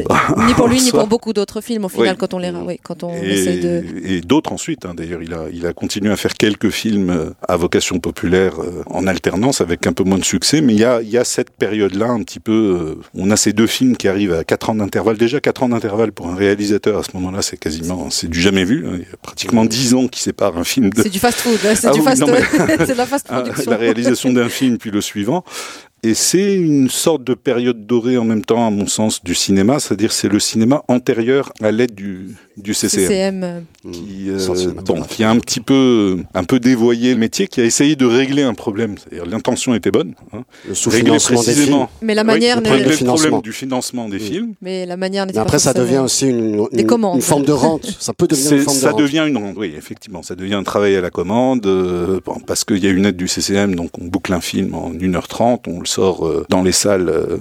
Ni 0.46 0.54
pour 0.54 0.68
lui, 0.68 0.80
ni 0.80 0.90
pour 0.90 1.06
beaucoup 1.06 1.32
d'autres 1.32 1.60
films, 1.60 1.84
au 1.84 1.88
final, 1.88 2.10
Oui. 2.12 2.16
quand 2.18 2.34
on 2.34 2.38
les. 2.38 2.50
ra- 2.50 2.62
Oui, 2.64 2.78
quand 2.82 3.04
on 3.04 3.14
essaie 3.14 3.56
Et, 3.56 3.60
de. 3.60 3.84
et 4.04 4.20
d'autres 4.20 4.52
ensuite. 4.52 4.84
hein. 4.86 4.94
D'ailleurs, 4.96 5.22
il 5.22 5.32
a, 5.34 5.44
il 5.52 5.66
a 5.66 5.72
continué 5.72 6.10
à 6.12 6.16
faire 6.16 6.23
quelques 6.32 6.70
films 6.70 7.10
euh, 7.10 7.30
à 7.46 7.56
vocation 7.56 7.98
populaire 7.98 8.60
euh, 8.62 8.82
en 8.86 9.06
alternance 9.06 9.60
avec 9.60 9.86
un 9.86 9.92
peu 9.92 10.04
moins 10.04 10.16
de 10.16 10.24
succès. 10.24 10.62
Mais 10.62 10.72
il 10.72 10.80
y 10.80 10.84
a, 10.84 11.02
il 11.02 11.10
y 11.10 11.18
a 11.18 11.24
cette 11.24 11.50
période-là 11.50 12.06
un 12.06 12.22
petit 12.22 12.40
peu. 12.40 12.52
euh, 12.52 13.02
on 13.14 13.30
a 13.30 13.36
ces 13.36 13.52
deux 13.52 13.66
films 13.66 13.96
qui 13.96 14.08
arrivent 14.08 14.32
à 14.32 14.44
4 14.44 14.70
ans 14.70 14.74
d'intervalle. 14.76 15.18
Déjà 15.18 15.40
4 15.40 15.64
ans 15.64 15.68
d'intervalle 15.68 16.12
pour 16.12 16.28
un 16.28 16.34
réalisateur 16.34 16.98
à 16.98 17.02
ce 17.02 17.10
moment-là, 17.14 17.42
c'est 17.42 17.58
quasiment, 17.58 18.08
c'est 18.10 18.28
du 18.30 18.40
jamais 18.40 18.64
vu. 18.64 18.86
hein. 18.86 18.92
Il 18.94 19.00
y 19.00 19.12
a 19.12 19.16
pratiquement 19.20 19.64
10 19.66 19.94
ans 19.94 20.08
qui 20.08 20.20
séparent 20.20 20.56
un 20.56 20.64
film 20.64 20.90
de 20.90 21.02
C'est 21.02 21.10
du 21.10 21.18
fast-food, 21.18 21.58
hein, 21.66 21.74
c'est 21.74 21.88
Ah 21.88 21.92
du 21.92 22.00
oui, 22.00 22.04
fast 22.06 22.24
c'est 22.86 22.94
la 22.96 23.06
ah, 23.28 23.44
la 23.66 23.76
réalisation 23.76 24.32
d'un 24.32 24.48
film 24.48 24.78
puis 24.78 24.90
le 24.90 25.00
suivant. 25.00 25.44
Et 26.02 26.12
c'est 26.12 26.54
une 26.54 26.90
sorte 26.90 27.24
de 27.24 27.32
période 27.32 27.86
dorée 27.86 28.18
en 28.18 28.24
même 28.24 28.44
temps, 28.44 28.66
à 28.66 28.70
mon 28.70 28.86
sens, 28.86 29.24
du 29.24 29.34
cinéma, 29.34 29.80
c'est-à-dire 29.80 30.12
c'est 30.12 30.28
le 30.28 30.38
cinéma 30.38 30.82
antérieur 30.88 31.50
à 31.62 31.72
l'aide 31.72 31.94
du, 31.94 32.28
du 32.56 32.72
CCM. 32.74 33.08
CCM. 33.08 33.42
euh, 33.44 33.60
Qui, 33.92 34.30
euh, 34.30 34.46
bon, 34.46 34.54
cinématographie. 34.54 35.14
qui 35.16 35.24
a 35.24 35.30
un 35.30 35.38
petit 35.38 35.60
peu, 35.60 36.18
un 36.34 36.44
peu 36.44 36.60
dévoyé 36.60 37.12
le 37.14 37.18
métier, 37.20 37.46
qui 37.48 37.60
a 37.60 37.64
essayé 37.64 37.96
de 37.96 38.06
régler 38.06 38.42
un 38.42 38.54
problème. 38.54 38.94
C'est-à-dire 38.98 39.26
l'intention 39.26 39.74
était 39.74 39.90
bonne, 39.90 40.14
hein. 40.32 40.44
Le 40.66 40.70
régler 40.70 40.74
sous-financement 40.74 41.36
des 41.40 41.42
films. 41.44 41.54
précisément. 41.54 41.90
Mais 42.02 42.14
la 42.14 42.22
Oui, 42.22 42.26
manière 42.26 42.56
régler 42.62 42.84
Le 42.84 42.90
le 42.90 43.04
problème 43.04 43.40
du 43.42 43.52
financement 43.52 44.08
des 44.08 44.18
Oui. 44.18 44.22
films. 44.22 44.54
Mais 44.62 44.86
la 44.86 44.96
manière 44.96 45.26
n'était 45.26 45.38
Mais 45.38 45.44
pas 45.44 45.48
après, 45.48 45.58
ça 45.58 45.72
devient 45.74 45.98
aussi 45.98 46.26
une, 46.28 46.66
Des 46.72 46.80
une- 46.82 46.86
commandes. 46.86 47.16
une 47.16 47.22
forme 47.22 47.44
de 47.44 47.52
rente. 47.52 47.84
Ça 47.98 48.12
peut 48.12 48.26
devenir 48.28 48.52
une 48.52 48.58
forme 48.60 48.76
de 48.76 48.82
ça 48.82 48.90
rente. 48.92 49.00
devient 49.00 49.24
une 49.28 49.36
rente, 49.36 49.54
oui, 49.56 49.74
effectivement. 49.76 50.22
Ça 50.22 50.34
devient 50.34 50.54
un 50.54 50.62
travail 50.62 50.94
à 50.96 51.00
la 51.00 51.10
commande, 51.10 51.66
euh, 51.66 52.20
bon, 52.24 52.38
parce 52.46 52.64
qu'il 52.64 52.82
y 52.82 52.86
a 52.86 52.90
une 52.90 53.04
aide 53.06 53.16
du 53.16 53.28
CCM, 53.28 53.74
donc 53.74 53.90
on 54.00 54.04
boucle 54.06 54.32
un 54.32 54.40
film 54.40 54.74
en 54.74 54.90
1h30, 54.92 55.62
on 55.66 55.80
le 55.80 55.86
sort 55.86 56.26
euh, 56.26 56.46
dans 56.48 56.62
les 56.62 56.72
salles 56.72 57.08
euh, 57.08 57.38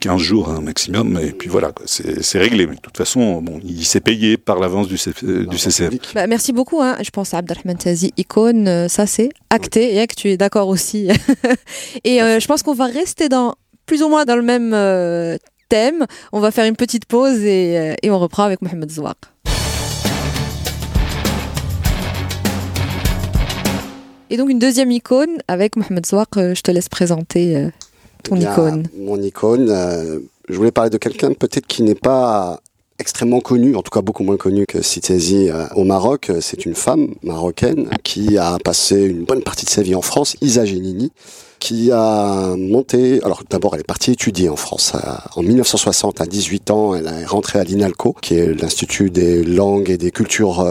15 0.00 0.20
jours 0.20 0.48
un 0.50 0.60
maximum, 0.60 1.18
et 1.22 1.32
puis 1.32 1.48
voilà, 1.48 1.72
c'est 1.86 2.38
réglé. 2.38 2.66
Mais 2.66 2.74
de 2.76 2.80
toute 2.80 2.96
façon, 2.96 3.40
bon, 3.42 3.60
il 3.64 3.84
s'est 3.84 4.00
payé 4.00 4.36
par 4.48 4.58
l'avance 4.58 4.88
du, 4.88 4.96
CF, 4.96 5.24
euh, 5.24 5.46
bah, 6.14 6.26
merci 6.26 6.54
beaucoup. 6.54 6.80
Hein. 6.80 6.96
Je 7.02 7.10
pense 7.10 7.34
à 7.34 7.38
Abdelrahman 7.38 7.76
Tazi, 7.76 8.14
icône, 8.16 8.66
euh, 8.66 8.88
ça 8.88 9.06
c'est 9.06 9.28
acté, 9.50 9.90
oui. 9.92 9.98
et 9.98 10.06
que 10.06 10.14
tu 10.14 10.30
es 10.30 10.38
d'accord 10.38 10.68
aussi. 10.68 11.06
et 12.04 12.22
euh, 12.22 12.40
je 12.40 12.46
pense 12.46 12.62
qu'on 12.62 12.72
va 12.72 12.86
rester 12.86 13.28
dans 13.28 13.56
plus 13.84 14.02
ou 14.02 14.08
moins 14.08 14.24
dans 14.24 14.36
le 14.36 14.42
même 14.42 14.70
thème. 15.68 16.06
On 16.32 16.40
va 16.40 16.50
faire 16.50 16.64
une 16.64 16.76
petite 16.76 17.04
pause 17.04 17.44
et, 17.44 17.94
on 18.04 18.18
reprend 18.18 18.44
avec 18.44 18.62
Mohamed 18.62 18.90
Zouak. 18.90 19.18
Et 24.30 24.38
donc 24.38 24.48
une 24.48 24.58
deuxième 24.58 24.90
icône 24.90 25.42
avec 25.46 25.76
Mohamed 25.76 26.06
Zouak, 26.06 26.30
je 26.36 26.60
te 26.62 26.70
laisse 26.70 26.88
présenter 26.88 27.68
ton 28.22 28.36
eh 28.36 28.38
bien, 28.38 28.52
icône. 28.52 28.88
Mon 28.96 29.20
icône, 29.20 29.68
je 30.48 30.54
voulais 30.54 30.72
parler 30.72 30.88
de 30.88 30.96
quelqu'un 30.96 31.34
peut-être 31.34 31.66
qui 31.66 31.82
n'est 31.82 31.94
pas 31.94 32.60
extrêmement 32.98 33.40
connu, 33.40 33.76
en 33.76 33.82
tout 33.82 33.90
cas 33.90 34.02
beaucoup 34.02 34.24
moins 34.24 34.36
connu 34.36 34.66
que 34.66 34.82
Sitezi 34.82 35.48
euh, 35.50 35.66
au 35.76 35.84
Maroc. 35.84 36.30
Euh, 36.30 36.38
C'est 36.40 36.66
une 36.66 36.74
femme 36.74 37.14
marocaine 37.22 37.88
qui 38.02 38.38
a 38.38 38.58
passé 38.64 39.02
une 39.04 39.24
bonne 39.24 39.42
partie 39.42 39.64
de 39.64 39.70
sa 39.70 39.82
vie 39.82 39.94
en 39.94 40.02
France, 40.02 40.36
Isa 40.40 40.64
Genini, 40.64 41.12
qui 41.60 41.90
a 41.92 42.54
monté. 42.56 43.20
Alors 43.24 43.42
d'abord, 43.48 43.74
elle 43.74 43.80
est 43.80 43.84
partie 43.84 44.12
étudier 44.12 44.48
en 44.48 44.56
France 44.56 44.92
Euh, 44.94 44.98
en 45.36 45.42
1960. 45.42 46.20
À 46.20 46.26
18 46.26 46.70
ans, 46.70 46.94
elle 46.94 47.06
est 47.06 47.24
rentrée 47.24 47.58
à 47.58 47.64
l'INALCO, 47.64 48.14
qui 48.20 48.34
est 48.34 48.60
l'Institut 48.60 49.10
des 49.10 49.44
langues 49.44 49.90
et 49.90 49.96
des 49.98 50.10
cultures 50.10 50.66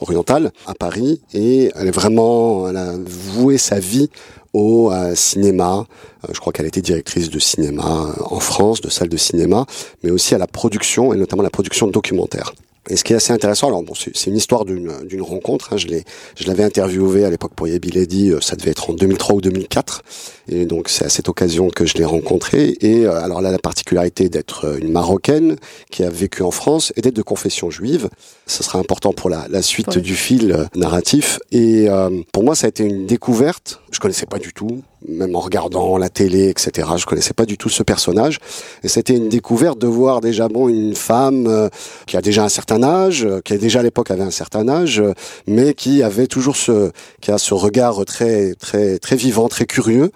orientales 0.00 0.52
à 0.66 0.74
Paris, 0.74 1.20
et 1.32 1.70
elle 1.76 1.88
est 1.88 1.92
vraiment, 1.94 2.68
elle 2.68 2.76
a 2.76 2.94
voué 3.04 3.58
sa 3.58 3.78
vie 3.78 4.10
au 4.52 4.90
cinéma. 5.14 5.86
Euh, 6.24 6.32
je 6.32 6.40
crois 6.40 6.52
qu'elle 6.52 6.66
était 6.66 6.82
directrice 6.82 7.30
de 7.30 7.38
cinéma 7.38 7.84
euh, 7.84 8.22
en 8.24 8.40
France, 8.40 8.80
de 8.80 8.90
salle 8.90 9.08
de 9.08 9.16
cinéma, 9.16 9.66
mais 10.02 10.10
aussi 10.10 10.34
à 10.34 10.38
la 10.38 10.46
production 10.46 11.12
et 11.12 11.16
notamment 11.16 11.42
la 11.42 11.50
production 11.50 11.86
de 11.86 11.92
documentaires. 11.92 12.52
Et 12.90 12.96
ce 12.96 13.04
qui 13.04 13.12
est 13.12 13.16
assez 13.16 13.32
intéressant, 13.32 13.68
alors 13.68 13.82
bon, 13.82 13.94
c'est 13.94 14.26
une 14.26 14.36
histoire 14.36 14.64
d'une 14.64 15.22
rencontre. 15.22 15.72
hein, 15.72 15.76
je 15.76 15.86
l'ai, 15.86 16.04
je 16.36 16.46
l'avais 16.48 16.64
interviewé 16.64 17.24
à 17.24 17.30
l'époque 17.30 17.54
pour 17.54 17.68
Yebi 17.68 17.90
Lady, 17.90 18.30
euh, 18.30 18.40
ça 18.40 18.56
devait 18.56 18.72
être 18.72 18.90
en 18.90 18.92
2003 18.94 19.36
ou 19.36 19.40
2004, 19.40 20.02
et 20.48 20.66
donc 20.66 20.88
c'est 20.88 21.04
à 21.04 21.08
cette 21.08 21.28
occasion 21.28 21.68
que 21.70 21.86
je 21.86 21.94
l'ai 21.94 22.04
rencontrée. 22.04 22.76
Et 22.80 23.06
euh, 23.06 23.22
alors 23.22 23.38
a 23.38 23.42
la 23.42 23.58
particularité 23.58 24.28
d'être 24.28 24.64
euh, 24.66 24.78
une 24.78 24.90
marocaine 24.90 25.56
qui 25.90 26.02
a 26.04 26.10
vécu 26.10 26.42
en 26.42 26.50
France 26.50 26.92
et 26.96 27.00
d'être 27.00 27.14
de 27.16 27.22
confession 27.22 27.70
juive. 27.70 28.08
Ce 28.46 28.62
sera 28.62 28.78
important 28.78 29.12
pour 29.12 29.30
la, 29.30 29.46
la 29.48 29.62
suite 29.62 29.98
du 29.98 30.14
fil 30.14 30.52
euh, 30.52 30.64
narratif. 30.74 31.38
Et 31.52 31.88
euh, 31.88 32.10
pour 32.32 32.42
moi, 32.44 32.54
ça 32.54 32.66
a 32.66 32.68
été 32.68 32.84
une 32.84 33.06
découverte. 33.06 33.80
Je 33.90 34.00
connaissais 34.00 34.26
pas 34.26 34.38
du 34.38 34.52
tout, 34.52 34.82
même 35.08 35.34
en 35.36 35.40
regardant 35.40 35.98
la 35.98 36.08
télé, 36.08 36.48
etc. 36.48 36.88
Je 36.96 37.06
connaissais 37.06 37.34
pas 37.34 37.46
du 37.46 37.58
tout 37.58 37.68
ce 37.68 37.82
personnage. 37.82 38.38
Et 38.82 38.88
c'était 38.88 39.14
une 39.14 39.28
découverte 39.28 39.78
de 39.78 39.86
voir 39.86 40.20
déjà 40.20 40.48
bon 40.48 40.68
une 40.68 40.94
femme 40.94 41.46
euh, 41.46 41.68
qui 42.06 42.16
a 42.16 42.22
déjà 42.22 42.44
un 42.44 42.48
certain 42.48 42.82
âge, 42.82 43.24
euh, 43.24 43.40
qui 43.40 43.56
déjà 43.58 43.80
à 43.80 43.82
l'époque 43.82 44.10
avait 44.10 44.22
un 44.22 44.30
certain 44.30 44.68
âge, 44.68 45.00
euh, 45.00 45.12
mais 45.46 45.74
qui 45.74 46.02
avait 46.02 46.26
toujours 46.26 46.56
ce, 46.56 46.90
qui 47.20 47.30
a 47.30 47.38
ce 47.38 47.54
regard 47.54 48.04
très 48.04 48.54
très 48.54 48.98
très 48.98 49.16
vivant, 49.16 49.48
très 49.48 49.66
curieux. 49.66 50.10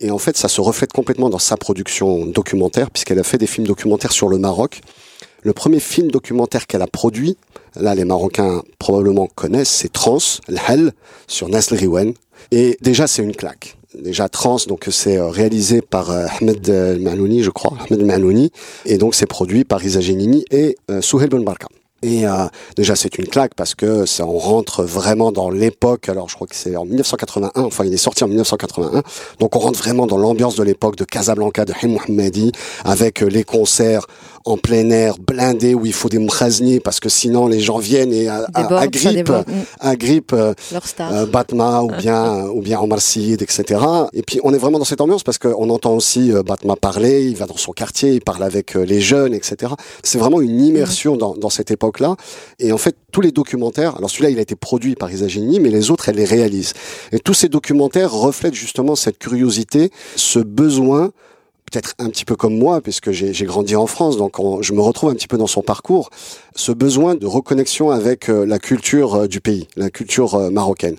Et 0.00 0.10
en 0.10 0.18
fait, 0.18 0.36
ça 0.36 0.48
se 0.48 0.60
reflète 0.60 0.92
complètement 0.92 1.30
dans 1.30 1.38
sa 1.38 1.56
production 1.56 2.26
documentaire, 2.26 2.90
puisqu'elle 2.90 3.18
a 3.18 3.22
fait 3.22 3.38
des 3.38 3.46
films 3.46 3.66
documentaires 3.66 4.12
sur 4.12 4.28
le 4.28 4.38
Maroc. 4.38 4.80
Le 5.42 5.52
premier 5.52 5.80
film 5.80 6.10
documentaire 6.10 6.66
qu'elle 6.66 6.82
a 6.82 6.86
produit, 6.86 7.36
là 7.76 7.94
les 7.94 8.04
Marocains 8.04 8.62
probablement 8.78 9.28
connaissent, 9.34 9.70
c'est 9.70 9.92
Trans, 9.92 10.18
L'Hel, 10.48 10.92
sur 11.28 11.48
Nasl 11.48 11.74
Riwen. 11.74 12.14
Et 12.50 12.76
déjà 12.82 13.06
c'est 13.06 13.22
une 13.22 13.34
claque. 13.34 13.76
Déjà 14.02 14.28
Trans, 14.28 14.58
donc 14.68 14.88
c'est 14.90 15.16
euh, 15.16 15.28
réalisé 15.28 15.80
par 15.80 16.10
euh, 16.10 16.26
Ahmed 16.40 17.00
Manouni, 17.00 17.42
je 17.42 17.50
crois, 17.50 17.72
Ahmed 17.90 18.50
et 18.84 18.98
donc 18.98 19.14
c'est 19.14 19.26
produit 19.26 19.64
par 19.64 19.82
Isa 19.84 20.00
Genini 20.00 20.44
et 20.50 20.76
euh, 20.90 21.00
Souhel 21.00 21.30
Ben 21.30 21.42
Barka. 21.42 21.68
Et 22.02 22.26
euh, 22.26 22.46
déjà 22.76 22.94
c'est 22.94 23.16
une 23.18 23.26
claque 23.26 23.54
parce 23.54 23.74
que 23.74 24.04
ça 24.04 24.26
on 24.26 24.38
rentre 24.38 24.84
vraiment 24.84 25.32
dans 25.32 25.50
l'époque. 25.50 26.08
Alors 26.08 26.28
je 26.28 26.34
crois 26.34 26.46
que 26.46 26.54
c'est 26.54 26.76
en 26.76 26.84
1981. 26.84 27.62
Enfin 27.62 27.84
il 27.84 27.94
est 27.94 27.96
sorti 27.98 28.22
en 28.22 28.28
1981. 28.28 29.02
Donc 29.40 29.56
on 29.56 29.58
rentre 29.58 29.78
vraiment 29.78 30.06
dans 30.06 30.18
l'ambiance 30.18 30.56
de 30.56 30.62
l'époque 30.62 30.96
de 30.96 31.04
Casablanca 31.04 31.64
de 31.64 31.72
Haim 31.82 31.88
Mohammadi 31.88 32.52
avec 32.84 33.22
euh, 33.22 33.26
les 33.26 33.44
concerts 33.44 34.06
en 34.46 34.56
plein 34.56 34.88
air 34.90 35.16
blindés 35.18 35.74
où 35.74 35.84
il 35.86 35.92
faut 35.92 36.08
des 36.08 36.18
mkhazni 36.18 36.78
parce 36.78 37.00
que 37.00 37.08
sinon 37.08 37.48
les 37.48 37.60
gens 37.60 37.78
viennent 37.78 38.12
et 38.12 38.28
à, 38.28 38.46
à, 38.54 38.62
Déborde, 38.62 38.96
ça 38.96 39.08
agrippent. 39.08 39.28
Mm. 39.30 39.62
agrippent 39.80 40.32
euh, 40.32 40.54
euh, 41.00 41.26
Batma 41.26 41.82
ou 41.82 41.88
bien 41.88 42.46
ou 42.46 42.62
bien 42.62 42.80
Omar 42.80 43.00
Syed, 43.00 43.42
etc. 43.42 43.80
Et 44.12 44.22
puis 44.22 44.40
on 44.44 44.54
est 44.54 44.58
vraiment 44.58 44.78
dans 44.78 44.84
cette 44.84 45.00
ambiance 45.00 45.24
parce 45.24 45.38
qu'on 45.38 45.68
entend 45.68 45.94
aussi 45.94 46.32
euh, 46.32 46.42
Batma 46.44 46.76
parler, 46.76 47.24
il 47.24 47.36
va 47.36 47.46
dans 47.46 47.56
son 47.56 47.72
quartier, 47.72 48.12
il 48.12 48.20
parle 48.20 48.44
avec 48.44 48.76
euh, 48.76 48.84
les 48.84 49.00
jeunes, 49.00 49.34
etc. 49.34 49.72
C'est 50.04 50.18
vraiment 50.18 50.40
une 50.40 50.60
immersion 50.60 51.16
dans, 51.16 51.34
dans 51.34 51.50
cette 51.50 51.72
époque-là. 51.86 52.16
Et 52.58 52.72
en 52.72 52.78
fait, 52.78 52.96
tous 53.12 53.20
les 53.20 53.30
documentaires, 53.32 53.96
alors 53.96 54.10
celui-là 54.10 54.30
il 54.30 54.38
a 54.38 54.42
été 54.42 54.56
produit 54.56 54.94
par 54.94 55.10
Isa 55.10 55.26
mais 55.60 55.70
les 55.70 55.90
autres 55.90 56.08
elle 56.08 56.16
les 56.16 56.24
réalise. 56.24 56.72
Et 57.12 57.18
tous 57.18 57.34
ces 57.34 57.48
documentaires 57.48 58.12
reflètent 58.12 58.54
justement 58.54 58.94
cette 58.96 59.18
curiosité, 59.18 59.90
ce 60.16 60.38
besoin 60.38 61.10
peut-être 61.72 61.94
un 61.98 62.08
petit 62.10 62.24
peu 62.24 62.36
comme 62.36 62.56
moi, 62.56 62.80
puisque 62.80 63.10
j'ai 63.10 63.44
grandi 63.44 63.74
en 63.74 63.88
France, 63.88 64.16
donc 64.16 64.38
on- 64.38 64.62
je 64.62 64.72
me 64.72 64.80
retrouve 64.80 65.10
un 65.10 65.14
petit 65.14 65.26
peu 65.26 65.36
dans 65.36 65.48
son 65.48 65.62
parcours, 65.62 66.10
ce 66.54 66.70
besoin 66.70 67.16
de 67.16 67.26
reconnexion 67.26 67.90
avec 67.90 68.28
euh, 68.28 68.46
la 68.46 68.60
culture 68.60 69.16
euh, 69.16 69.26
du 69.26 69.40
pays, 69.40 69.66
la 69.76 69.90
culture 69.90 70.36
euh, 70.36 70.50
marocaine. 70.50 70.94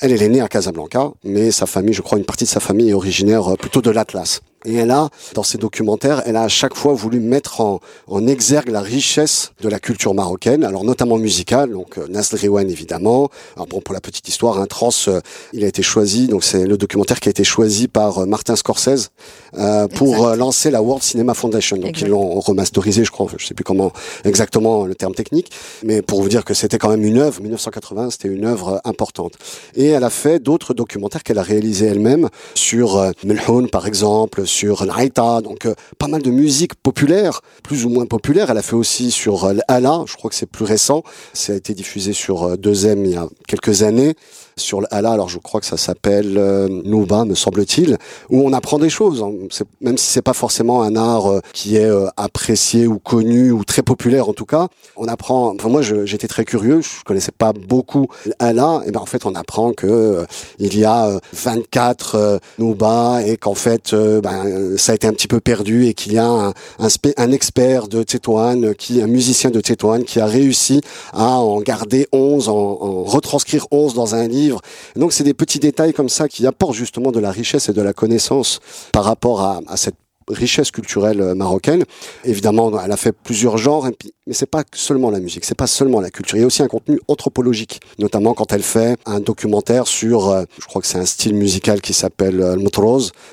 Elle, 0.00 0.10
elle 0.10 0.22
est 0.22 0.28
née 0.28 0.40
à 0.40 0.48
Casablanca, 0.48 1.12
mais 1.22 1.52
sa 1.52 1.66
famille, 1.66 1.94
je 1.94 2.02
crois, 2.02 2.18
une 2.18 2.24
partie 2.24 2.44
de 2.44 2.48
sa 2.48 2.58
famille 2.58 2.90
est 2.90 2.94
originaire 2.94 3.56
plutôt 3.58 3.80
de 3.80 3.90
l'Atlas. 3.92 4.40
Et 4.64 4.74
elle 4.74 4.90
a, 4.90 5.08
dans 5.34 5.44
ses 5.44 5.56
documentaires, 5.56 6.22
elle 6.26 6.36
a 6.36 6.42
à 6.42 6.48
chaque 6.48 6.74
fois 6.74 6.92
voulu 6.92 7.20
mettre 7.20 7.60
en, 7.60 7.80
en 8.08 8.26
exergue 8.26 8.70
la 8.70 8.80
richesse 8.80 9.52
de 9.60 9.68
la 9.68 9.78
culture 9.78 10.14
marocaine, 10.14 10.64
alors 10.64 10.82
notamment 10.82 11.16
musicale, 11.16 11.70
donc 11.72 11.96
euh, 11.96 12.06
Nasl 12.08 12.34
Riwan 12.36 12.68
évidemment. 12.68 13.30
Alors 13.54 13.68
bon, 13.68 13.80
pour 13.80 13.94
la 13.94 14.00
petite 14.00 14.28
histoire, 14.28 14.58
un 14.58 14.66
trans, 14.66 14.90
euh, 15.06 15.20
il 15.52 15.64
a 15.64 15.68
été 15.68 15.82
choisi, 15.82 16.26
donc 16.26 16.42
c'est 16.42 16.66
le 16.66 16.76
documentaire 16.76 17.20
qui 17.20 17.28
a 17.28 17.30
été 17.30 17.44
choisi 17.44 17.86
par 17.86 18.18
euh, 18.18 18.26
Martin 18.26 18.56
Scorsese 18.56 19.10
euh, 19.56 19.86
pour 19.86 20.34
lancer 20.34 20.70
la 20.70 20.82
World 20.82 21.02
Cinema 21.02 21.34
Foundation. 21.34 21.76
Donc 21.76 21.90
Exact. 21.90 22.06
ils 22.06 22.10
l'ont 22.10 22.40
remasterisé, 22.40 23.04
je 23.04 23.12
crois, 23.12 23.28
je 23.36 23.46
sais 23.46 23.54
plus 23.54 23.64
comment 23.64 23.92
exactement 24.24 24.86
le 24.86 24.94
terme 24.94 25.14
technique, 25.14 25.52
mais 25.84 26.02
pour 26.02 26.20
vous 26.20 26.28
dire 26.28 26.44
que 26.44 26.54
c'était 26.54 26.78
quand 26.78 26.88
même 26.88 27.04
une 27.04 27.18
œuvre, 27.18 27.40
1980, 27.40 28.10
c'était 28.10 28.28
une 28.28 28.44
œuvre 28.44 28.80
importante. 28.84 29.34
Et 29.76 29.86
elle 29.86 30.04
a 30.04 30.10
fait 30.10 30.40
d'autres 30.40 30.74
documentaires 30.74 31.22
qu'elle 31.22 31.38
a 31.38 31.42
réalisés 31.42 31.86
elle-même 31.86 32.28
sur 32.54 33.12
Melhoun 33.24 33.68
par 33.70 33.86
exemple, 33.86 34.46
sur 34.48 34.84
l'Aïta, 34.84 35.40
donc 35.40 35.66
euh, 35.66 35.74
pas 35.98 36.08
mal 36.08 36.22
de 36.22 36.30
musique 36.30 36.74
populaire, 36.74 37.40
plus 37.62 37.84
ou 37.84 37.88
moins 37.88 38.06
populaire. 38.06 38.50
Elle 38.50 38.58
a 38.58 38.62
fait 38.62 38.74
aussi 38.74 39.10
sur 39.10 39.44
euh, 39.44 39.54
l'Ala, 39.68 40.02
je 40.06 40.16
crois 40.16 40.30
que 40.30 40.36
c'est 40.36 40.50
plus 40.50 40.64
récent, 40.64 41.04
ça 41.32 41.52
a 41.52 41.56
été 41.56 41.74
diffusé 41.74 42.12
sur 42.12 42.42
euh, 42.42 42.56
2M 42.56 43.04
il 43.04 43.10
y 43.12 43.16
a 43.16 43.28
quelques 43.46 43.82
années. 43.82 44.14
Sur 44.58 44.80
l'Ala, 44.80 45.12
alors 45.12 45.28
je 45.28 45.38
crois 45.38 45.60
que 45.60 45.66
ça 45.66 45.76
s'appelle 45.76 46.36
euh, 46.36 46.68
Nouba, 46.68 47.24
me 47.24 47.34
semble-t-il, 47.34 47.96
où 48.30 48.42
on 48.42 48.52
apprend 48.52 48.78
des 48.78 48.90
choses, 48.90 49.22
hein. 49.22 49.32
Même 49.80 49.96
si 49.96 50.06
c'est 50.06 50.22
pas 50.22 50.32
forcément 50.32 50.82
un 50.82 50.96
art 50.96 51.30
euh, 51.30 51.40
qui 51.52 51.76
est 51.76 51.84
euh, 51.84 52.08
apprécié 52.16 52.86
ou 52.86 52.98
connu 52.98 53.50
ou 53.50 53.64
très 53.64 53.82
populaire 53.82 54.28
en 54.28 54.32
tout 54.32 54.44
cas. 54.44 54.68
On 54.96 55.08
apprend. 55.08 55.54
Moi, 55.64 55.82
j'étais 55.82 56.28
très 56.28 56.44
curieux, 56.44 56.80
je 56.80 57.04
connaissais 57.04 57.32
pas 57.36 57.52
beaucoup 57.52 58.08
l'Ala, 58.40 58.82
et 58.86 58.90
ben 58.90 59.00
en 59.00 59.06
fait 59.06 59.24
on 59.26 59.34
apprend 59.34 59.72
que 59.72 59.86
euh, 59.86 60.24
il 60.58 60.76
y 60.78 60.84
a 60.84 61.06
euh, 61.06 61.18
24 61.32 62.14
euh, 62.14 62.38
Nouba 62.58 63.20
et 63.24 63.36
qu'en 63.36 63.54
fait 63.54 63.94
ben, 63.94 64.76
ça 64.76 64.92
a 64.92 64.94
été 64.94 65.06
un 65.06 65.12
petit 65.12 65.28
peu 65.28 65.40
perdu 65.40 65.86
et 65.86 65.94
qu'il 65.94 66.12
y 66.12 66.18
a 66.18 66.52
un, 66.78 67.32
expert 67.32 67.88
de 67.88 68.02
Tétouan, 68.02 68.72
qui 68.76 69.02
un 69.02 69.06
musicien 69.06 69.50
de 69.50 69.60
Tétouan 69.60 70.02
qui 70.02 70.20
a 70.20 70.26
réussi 70.26 70.80
à 71.12 71.38
en 71.38 71.60
garder 71.60 72.08
11, 72.12 72.48
en, 72.48 72.52
en 72.52 73.04
retranscrire 73.04 73.66
11 73.70 73.94
dans 73.94 74.14
un 74.14 74.26
livre. 74.26 74.47
Donc 74.96 75.12
c'est 75.12 75.24
des 75.24 75.34
petits 75.34 75.58
détails 75.58 75.92
comme 75.92 76.08
ça 76.08 76.28
qui 76.28 76.46
apportent 76.46 76.74
justement 76.74 77.12
de 77.12 77.20
la 77.20 77.30
richesse 77.30 77.68
et 77.68 77.72
de 77.72 77.82
la 77.82 77.92
connaissance 77.92 78.60
par 78.92 79.04
rapport 79.04 79.42
à 79.42 79.76
cette 79.76 79.96
richesse 80.28 80.70
culturelle 80.70 81.20
euh, 81.20 81.34
marocaine. 81.34 81.84
Évidemment, 82.24 82.72
elle 82.82 82.92
a 82.92 82.96
fait 82.96 83.12
plusieurs 83.12 83.58
genres, 83.58 83.88
mais 84.26 84.34
c'est 84.34 84.46
pas 84.46 84.64
seulement 84.74 85.10
la 85.10 85.20
musique, 85.20 85.44
c'est 85.44 85.54
pas 85.56 85.66
seulement 85.66 86.00
la 86.00 86.10
culture. 86.10 86.36
Il 86.36 86.40
y 86.40 86.44
a 86.44 86.46
aussi 86.46 86.62
un 86.62 86.68
contenu 86.68 87.00
anthropologique, 87.08 87.80
notamment 87.98 88.34
quand 88.34 88.52
elle 88.52 88.62
fait 88.62 88.96
un 89.06 89.20
documentaire 89.20 89.86
sur, 89.86 90.28
euh, 90.28 90.44
je 90.60 90.66
crois 90.66 90.80
que 90.82 90.86
c'est 90.86 90.98
un 90.98 91.06
style 91.06 91.34
musical 91.34 91.80
qui 91.80 91.94
s'appelle 91.94 92.40
euh, 92.40 92.56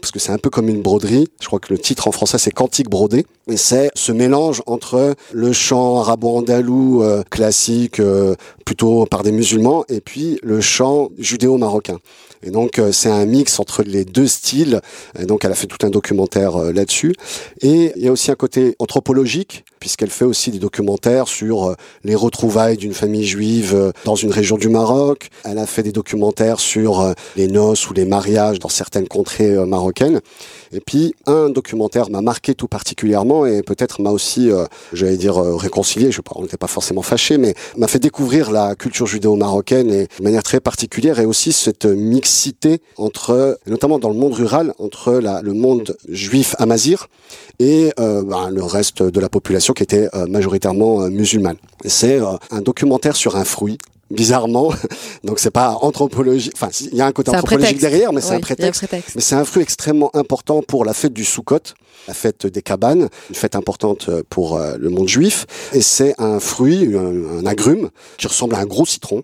parce 0.01 0.11
que 0.11 0.19
c'est 0.19 0.31
un 0.31 0.37
peu 0.37 0.49
comme 0.49 0.69
une 0.69 0.81
broderie. 0.81 1.27
Je 1.41 1.47
crois 1.47 1.59
que 1.59 1.71
le 1.73 1.79
titre 1.79 2.07
en 2.07 2.11
français 2.11 2.37
c'est 2.37 2.51
Cantique 2.51 2.89
brodé, 2.89 3.25
et 3.47 3.57
c'est 3.57 3.91
ce 3.93 4.11
mélange 4.11 4.61
entre 4.65 5.15
le 5.33 5.51
chant 5.51 5.99
arabo-andalou 5.99 7.03
euh, 7.03 7.23
classique, 7.29 8.01
plutôt 8.65 9.05
par 9.05 9.23
des 9.23 9.31
musulmans, 9.31 9.83
et 9.89 10.01
puis 10.01 10.39
le 10.41 10.61
chant 10.61 11.09
judéo-marocain. 11.17 11.99
Et 12.45 12.51
donc 12.51 12.79
c'est 12.91 13.09
un 13.09 13.25
mix 13.25 13.59
entre 13.59 13.83
les 13.83 14.05
deux 14.05 14.27
styles. 14.27 14.81
Et 15.19 15.25
donc 15.25 15.43
elle 15.43 15.51
a 15.51 15.55
fait 15.55 15.67
tout 15.67 15.85
un 15.85 15.89
documentaire 15.89 16.55
euh, 16.55 16.71
là-dessus. 16.85 17.15
Et 17.61 17.91
il 17.95 18.03
y 18.03 18.07
a 18.07 18.11
aussi 18.11 18.31
un 18.31 18.35
côté 18.35 18.75
anthropologique, 18.79 19.65
puisqu'elle 19.79 20.09
fait 20.09 20.25
aussi 20.25 20.51
des 20.51 20.59
documentaires 20.59 21.27
sur 21.27 21.65
euh, 21.65 21.75
les 22.03 22.15
retrouvailles 22.15 22.77
d'une 22.77 22.93
famille 22.93 23.25
juive 23.25 23.73
euh, 23.75 23.91
dans 24.03 24.15
une 24.15 24.31
région 24.31 24.57
du 24.57 24.69
Maroc. 24.69 25.29
Elle 25.43 25.57
a 25.57 25.65
fait 25.65 25.83
des 25.83 25.91
documentaires 25.91 26.59
sur 26.59 27.01
euh, 27.01 27.13
les 27.35 27.47
noces 27.47 27.89
ou 27.89 27.93
les 27.93 28.05
mariages 28.05 28.59
dans 28.59 28.69
certaines 28.69 29.07
contrées 29.07 29.53
marocaines. 29.65 30.21
Et 30.71 30.79
puis 30.79 31.15
un 31.25 31.49
documentaire 31.49 32.09
m'a 32.09 32.21
marqué 32.21 32.53
tout 32.53 32.67
particulièrement 32.67 33.45
et 33.45 33.61
peut-être 33.63 34.01
m'a 34.01 34.09
aussi, 34.09 34.49
j'allais 34.91 35.17
dire, 35.17 35.35
réconcilié. 35.37 36.11
Je 36.11 36.17
sais 36.17 36.21
pas, 36.21 36.33
on 36.35 36.41
n'était 36.41 36.57
pas 36.57 36.67
forcément 36.67 37.01
fâché, 37.01 37.37
mais 37.37 37.53
m'a 37.77 37.87
fait 37.87 37.99
découvrir 37.99 38.51
la 38.51 38.75
culture 38.75 39.07
judéo-marocaine 39.07 39.91
et 39.91 40.07
de 40.07 40.23
manière 40.23 40.43
très 40.43 40.59
particulière 40.59 41.19
et 41.19 41.25
aussi 41.25 41.53
cette 41.53 41.85
mixité 41.85 42.81
entre, 42.97 43.59
notamment 43.67 43.99
dans 43.99 44.09
le 44.09 44.15
monde 44.15 44.33
rural, 44.33 44.73
entre 44.79 45.13
le 45.13 45.53
monde 45.53 45.95
juif 46.09 46.55
et 47.59 47.91
euh, 47.99 48.23
ben, 48.23 48.49
le 48.49 48.63
reste 48.63 49.03
de 49.03 49.19
la 49.19 49.29
population 49.29 49.73
qui 49.73 49.83
était 49.83 50.09
euh, 50.13 50.25
majoritairement 50.27 51.03
euh, 51.03 51.09
musulmane. 51.09 51.57
C'est 51.85 52.19
un 52.51 52.61
documentaire 52.61 53.15
sur 53.15 53.35
un 53.35 53.45
fruit 53.45 53.77
bizarrement. 54.11 54.71
Donc 55.23 55.39
c'est 55.39 55.51
pas 55.51 55.77
anthropologie. 55.81 56.51
Enfin, 56.53 56.69
il 56.91 56.95
y 56.95 57.01
a 57.01 57.05
un 57.05 57.11
côté 57.11 57.31
anthropologique 57.31 57.79
derrière, 57.79 58.13
mais 58.13 58.21
c'est 58.21 58.35
un 58.35 58.39
prétexte. 58.39 58.85
Mais 58.91 59.21
c'est 59.21 59.35
un 59.35 59.45
fruit 59.45 59.63
extrêmement 59.63 60.15
important 60.15 60.61
pour 60.61 60.85
la 60.85 60.93
fête 60.93 61.13
du 61.13 61.25
Sukkot, 61.25 61.73
la 62.07 62.13
fête 62.13 62.45
des 62.45 62.61
cabanes, 62.61 63.09
une 63.29 63.35
fête 63.35 63.55
importante 63.55 64.09
pour 64.29 64.59
le 64.59 64.89
monde 64.89 65.07
juif. 65.07 65.45
Et 65.73 65.81
c'est 65.81 66.13
un 66.19 66.39
fruit, 66.39 66.95
un 66.95 67.45
agrume, 67.45 67.89
qui 68.17 68.27
ressemble 68.27 68.55
à 68.55 68.59
un 68.59 68.65
gros 68.65 68.85
citron 68.85 69.23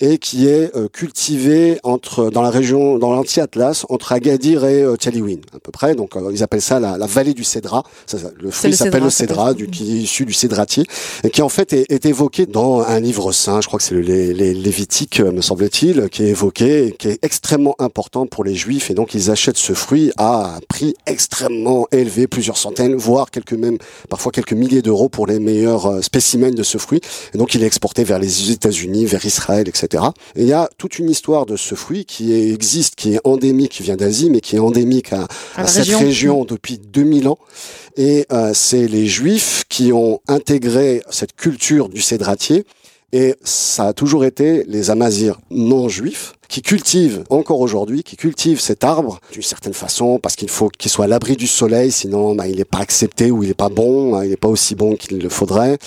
et 0.00 0.18
qui 0.18 0.48
est 0.48 0.74
euh, 0.76 0.88
cultivé 0.88 1.78
entre 1.82 2.30
dans 2.30 2.42
la 2.42 2.50
région, 2.50 2.98
dans 2.98 3.12
l'anti-Atlas, 3.12 3.86
entre 3.88 4.12
Agadir 4.12 4.64
et 4.64 4.82
euh, 4.82 4.94
à 4.94 5.58
peu 5.58 5.70
près. 5.72 5.94
Donc 5.94 6.16
euh, 6.16 6.30
ils 6.32 6.42
appellent 6.42 6.62
ça 6.62 6.80
la, 6.80 6.96
la 6.96 7.06
vallée 7.06 7.34
du 7.34 7.44
cédra. 7.44 7.84
Ça, 8.06 8.18
le 8.40 8.50
fruit 8.50 8.74
s'appelle 8.74 9.02
le 9.02 9.10
cédra, 9.10 9.54
du, 9.54 9.68
qui 9.68 9.98
est 9.98 10.02
issu 10.02 10.24
du 10.24 10.32
cédratier, 10.32 10.84
et 11.24 11.30
qui 11.30 11.42
en 11.42 11.48
fait 11.48 11.72
est, 11.72 11.90
est, 11.90 12.06
évoqué 12.06 12.46
dans 12.46 12.80
un 12.80 13.00
livre 13.00 13.32
saint, 13.32 13.60
je 13.60 13.66
crois 13.66 13.78
que 13.78 13.84
c'est 13.84 13.94
le 13.94 14.00
les, 14.00 14.32
les 14.34 14.54
Lévitique, 14.54 15.20
me 15.20 15.40
semble-t-il, 15.40 16.08
qui 16.08 16.24
est 16.24 16.28
évoqué, 16.28 16.86
et 16.86 16.92
qui 16.92 17.08
est 17.08 17.18
extrêmement 17.22 17.74
important 17.78 18.26
pour 18.26 18.44
les 18.44 18.54
Juifs, 18.54 18.90
et 18.90 18.94
donc 18.94 19.14
ils 19.14 19.30
achètent 19.30 19.56
ce 19.56 19.72
fruit 19.72 20.12
à 20.16 20.56
un 20.56 20.60
prix 20.68 20.94
extrêmement 21.06 21.86
élevé, 21.92 22.26
plusieurs 22.26 22.56
centaines, 22.56 22.94
voire 22.94 23.30
quelques 23.30 23.52
même, 23.52 23.78
parfois 24.08 24.32
quelques 24.32 24.52
milliers 24.52 24.82
d'euros 24.82 25.08
pour 25.08 25.26
les 25.26 25.38
meilleurs 25.38 26.02
spécimens 26.02 26.54
de 26.54 26.62
ce 26.62 26.78
fruit. 26.78 27.00
Et 27.34 27.38
donc 27.38 27.54
il 27.54 27.62
est 27.62 27.66
exporté 27.66 28.04
vers 28.04 28.18
les 28.18 28.50
États-Unis, 28.50 29.06
vers 29.06 29.24
Israël, 29.24 29.68
etc. 29.68 29.81
Et 30.36 30.42
il 30.42 30.46
y 30.46 30.52
a 30.52 30.68
toute 30.78 30.98
une 30.98 31.10
histoire 31.10 31.46
de 31.46 31.56
ce 31.56 31.74
fruit 31.74 32.04
qui 32.04 32.32
existe, 32.32 32.94
qui 32.94 33.14
est 33.14 33.20
endémique, 33.24 33.72
qui 33.72 33.82
vient 33.82 33.96
d'Asie, 33.96 34.30
mais 34.30 34.40
qui 34.40 34.56
est 34.56 34.60
endémique 34.60 35.12
à, 35.12 35.66
cette 35.66 35.88
région. 35.88 36.44
depuis 36.44 36.78
2000 36.78 37.28
ans. 37.28 37.38
Et 37.96 38.26
euh, 38.32 38.52
c'est 38.54 38.86
les 38.86 39.06
Juifs 39.06 39.64
qui 39.68 39.92
ont 39.92 40.20
intégré 40.28 41.02
cette 41.10 41.34
culture 41.34 41.88
du 41.88 42.00
cédratier. 42.00 42.64
Et 43.12 43.34
ça 43.44 43.88
a 43.88 43.92
toujours 43.92 44.24
été 44.24 44.64
les 44.66 44.90
Amazirs 44.90 45.38
non 45.50 45.88
juifs 45.88 46.32
qui 46.52 46.60
cultivent 46.60 47.24
encore 47.30 47.60
aujourd'hui, 47.60 48.02
qui 48.02 48.14
cultivent 48.14 48.60
cet 48.60 48.84
arbre 48.84 49.20
d'une 49.32 49.40
certaine 49.40 49.72
façon 49.72 50.18
parce 50.18 50.36
qu'il 50.36 50.50
faut 50.50 50.68
qu'il 50.68 50.90
soit 50.90 51.06
à 51.06 51.08
l'abri 51.08 51.34
du 51.34 51.46
soleil, 51.46 51.90
sinon 51.90 52.34
bah, 52.34 52.46
il 52.46 52.58
n'est 52.58 52.66
pas 52.66 52.80
accepté 52.80 53.30
ou 53.30 53.42
il 53.42 53.48
n'est 53.48 53.54
pas 53.54 53.70
bon, 53.70 54.16
hein, 54.16 54.24
il 54.24 54.28
n'est 54.28 54.36
pas 54.36 54.48
aussi 54.48 54.74
bon 54.74 54.94
qu'il 54.94 55.16
le 55.16 55.30
faudrait. 55.30 55.78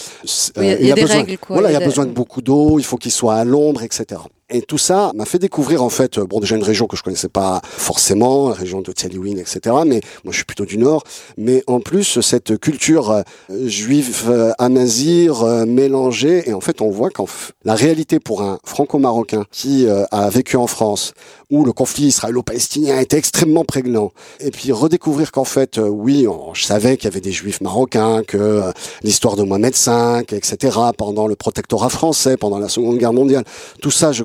il 0.57 0.63
y 0.63 0.69
a, 0.69 0.71
euh, 0.71 0.95
des 0.95 1.01
besoin, 1.03 1.17
règles, 1.17 1.37
quoi. 1.37 1.57
Voilà, 1.57 1.69
il 1.69 1.73
y 1.73 1.75
a, 1.75 1.85
besoin 1.85 2.07
de 2.07 2.11
beaucoup 2.11 2.41
d'eau, 2.41 2.79
il 2.79 2.83
faut 2.83 2.97
qu'il 2.97 3.11
soit 3.11 3.35
à 3.35 3.43
l'ombre, 3.43 3.83
etc. 3.83 4.21
Et 4.51 4.61
tout 4.61 4.77
ça 4.77 5.11
m'a 5.15 5.25
fait 5.25 5.39
découvrir 5.39 5.81
en 5.81 5.89
fait, 5.89 6.19
bon 6.19 6.39
déjà 6.39 6.55
une 6.55 6.63
région 6.63 6.85
que 6.85 6.95
je 6.95 7.01
connaissais 7.01 7.29
pas 7.29 7.61
forcément, 7.63 8.49
la 8.49 8.53
région 8.53 8.81
de 8.81 8.91
Teliwin, 8.91 9.39
etc. 9.39 9.75
Mais 9.87 10.01
moi 10.23 10.31
je 10.31 10.35
suis 10.35 10.45
plutôt 10.45 10.65
du 10.65 10.77
nord. 10.77 11.03
Mais 11.35 11.63
en 11.65 11.79
plus 11.79 12.21
cette 12.21 12.59
culture 12.59 13.09
euh, 13.09 13.23
juive 13.65 14.25
euh, 14.29 14.51
amazir 14.59 15.41
euh, 15.41 15.65
mélangée. 15.65 16.47
Et 16.47 16.53
en 16.53 16.61
fait 16.61 16.81
on 16.81 16.91
voit 16.91 17.09
qu'en 17.09 17.25
la 17.63 17.73
réalité 17.73 18.19
pour 18.19 18.43
un 18.43 18.59
franco-marocain 18.63 19.45
qui 19.49 19.87
a 19.89 20.29
vécu 20.29 20.57
en 20.57 20.67
France, 20.67 21.13
où 21.49 21.63
le 21.63 21.73
conflit 21.73 22.05
israélo-palestinien 22.05 22.99
était 22.99 23.17
extrêmement 23.17 23.63
prégnant. 23.63 24.11
Et 24.39 24.51
puis 24.51 24.71
redécouvrir 24.71 25.31
qu'en 25.31 25.43
fait, 25.43 25.77
euh, 25.77 25.87
oui, 25.87 26.25
je 26.53 26.63
savais 26.63 26.97
qu'il 26.97 27.05
y 27.05 27.07
avait 27.07 27.21
des 27.21 27.31
juifs 27.31 27.61
marocains, 27.61 28.23
que 28.23 28.37
euh, 28.37 28.71
l'histoire 29.03 29.35
de 29.35 29.43
Mohamed 29.43 29.75
V, 29.75 30.25
etc., 30.31 30.77
pendant 30.97 31.27
le 31.27 31.35
protectorat 31.35 31.89
français, 31.89 32.37
pendant 32.37 32.59
la 32.59 32.69
Seconde 32.69 32.97
Guerre 32.97 33.13
mondiale, 33.13 33.43
tout 33.81 33.91
ça 33.91 34.11
je 34.11 34.23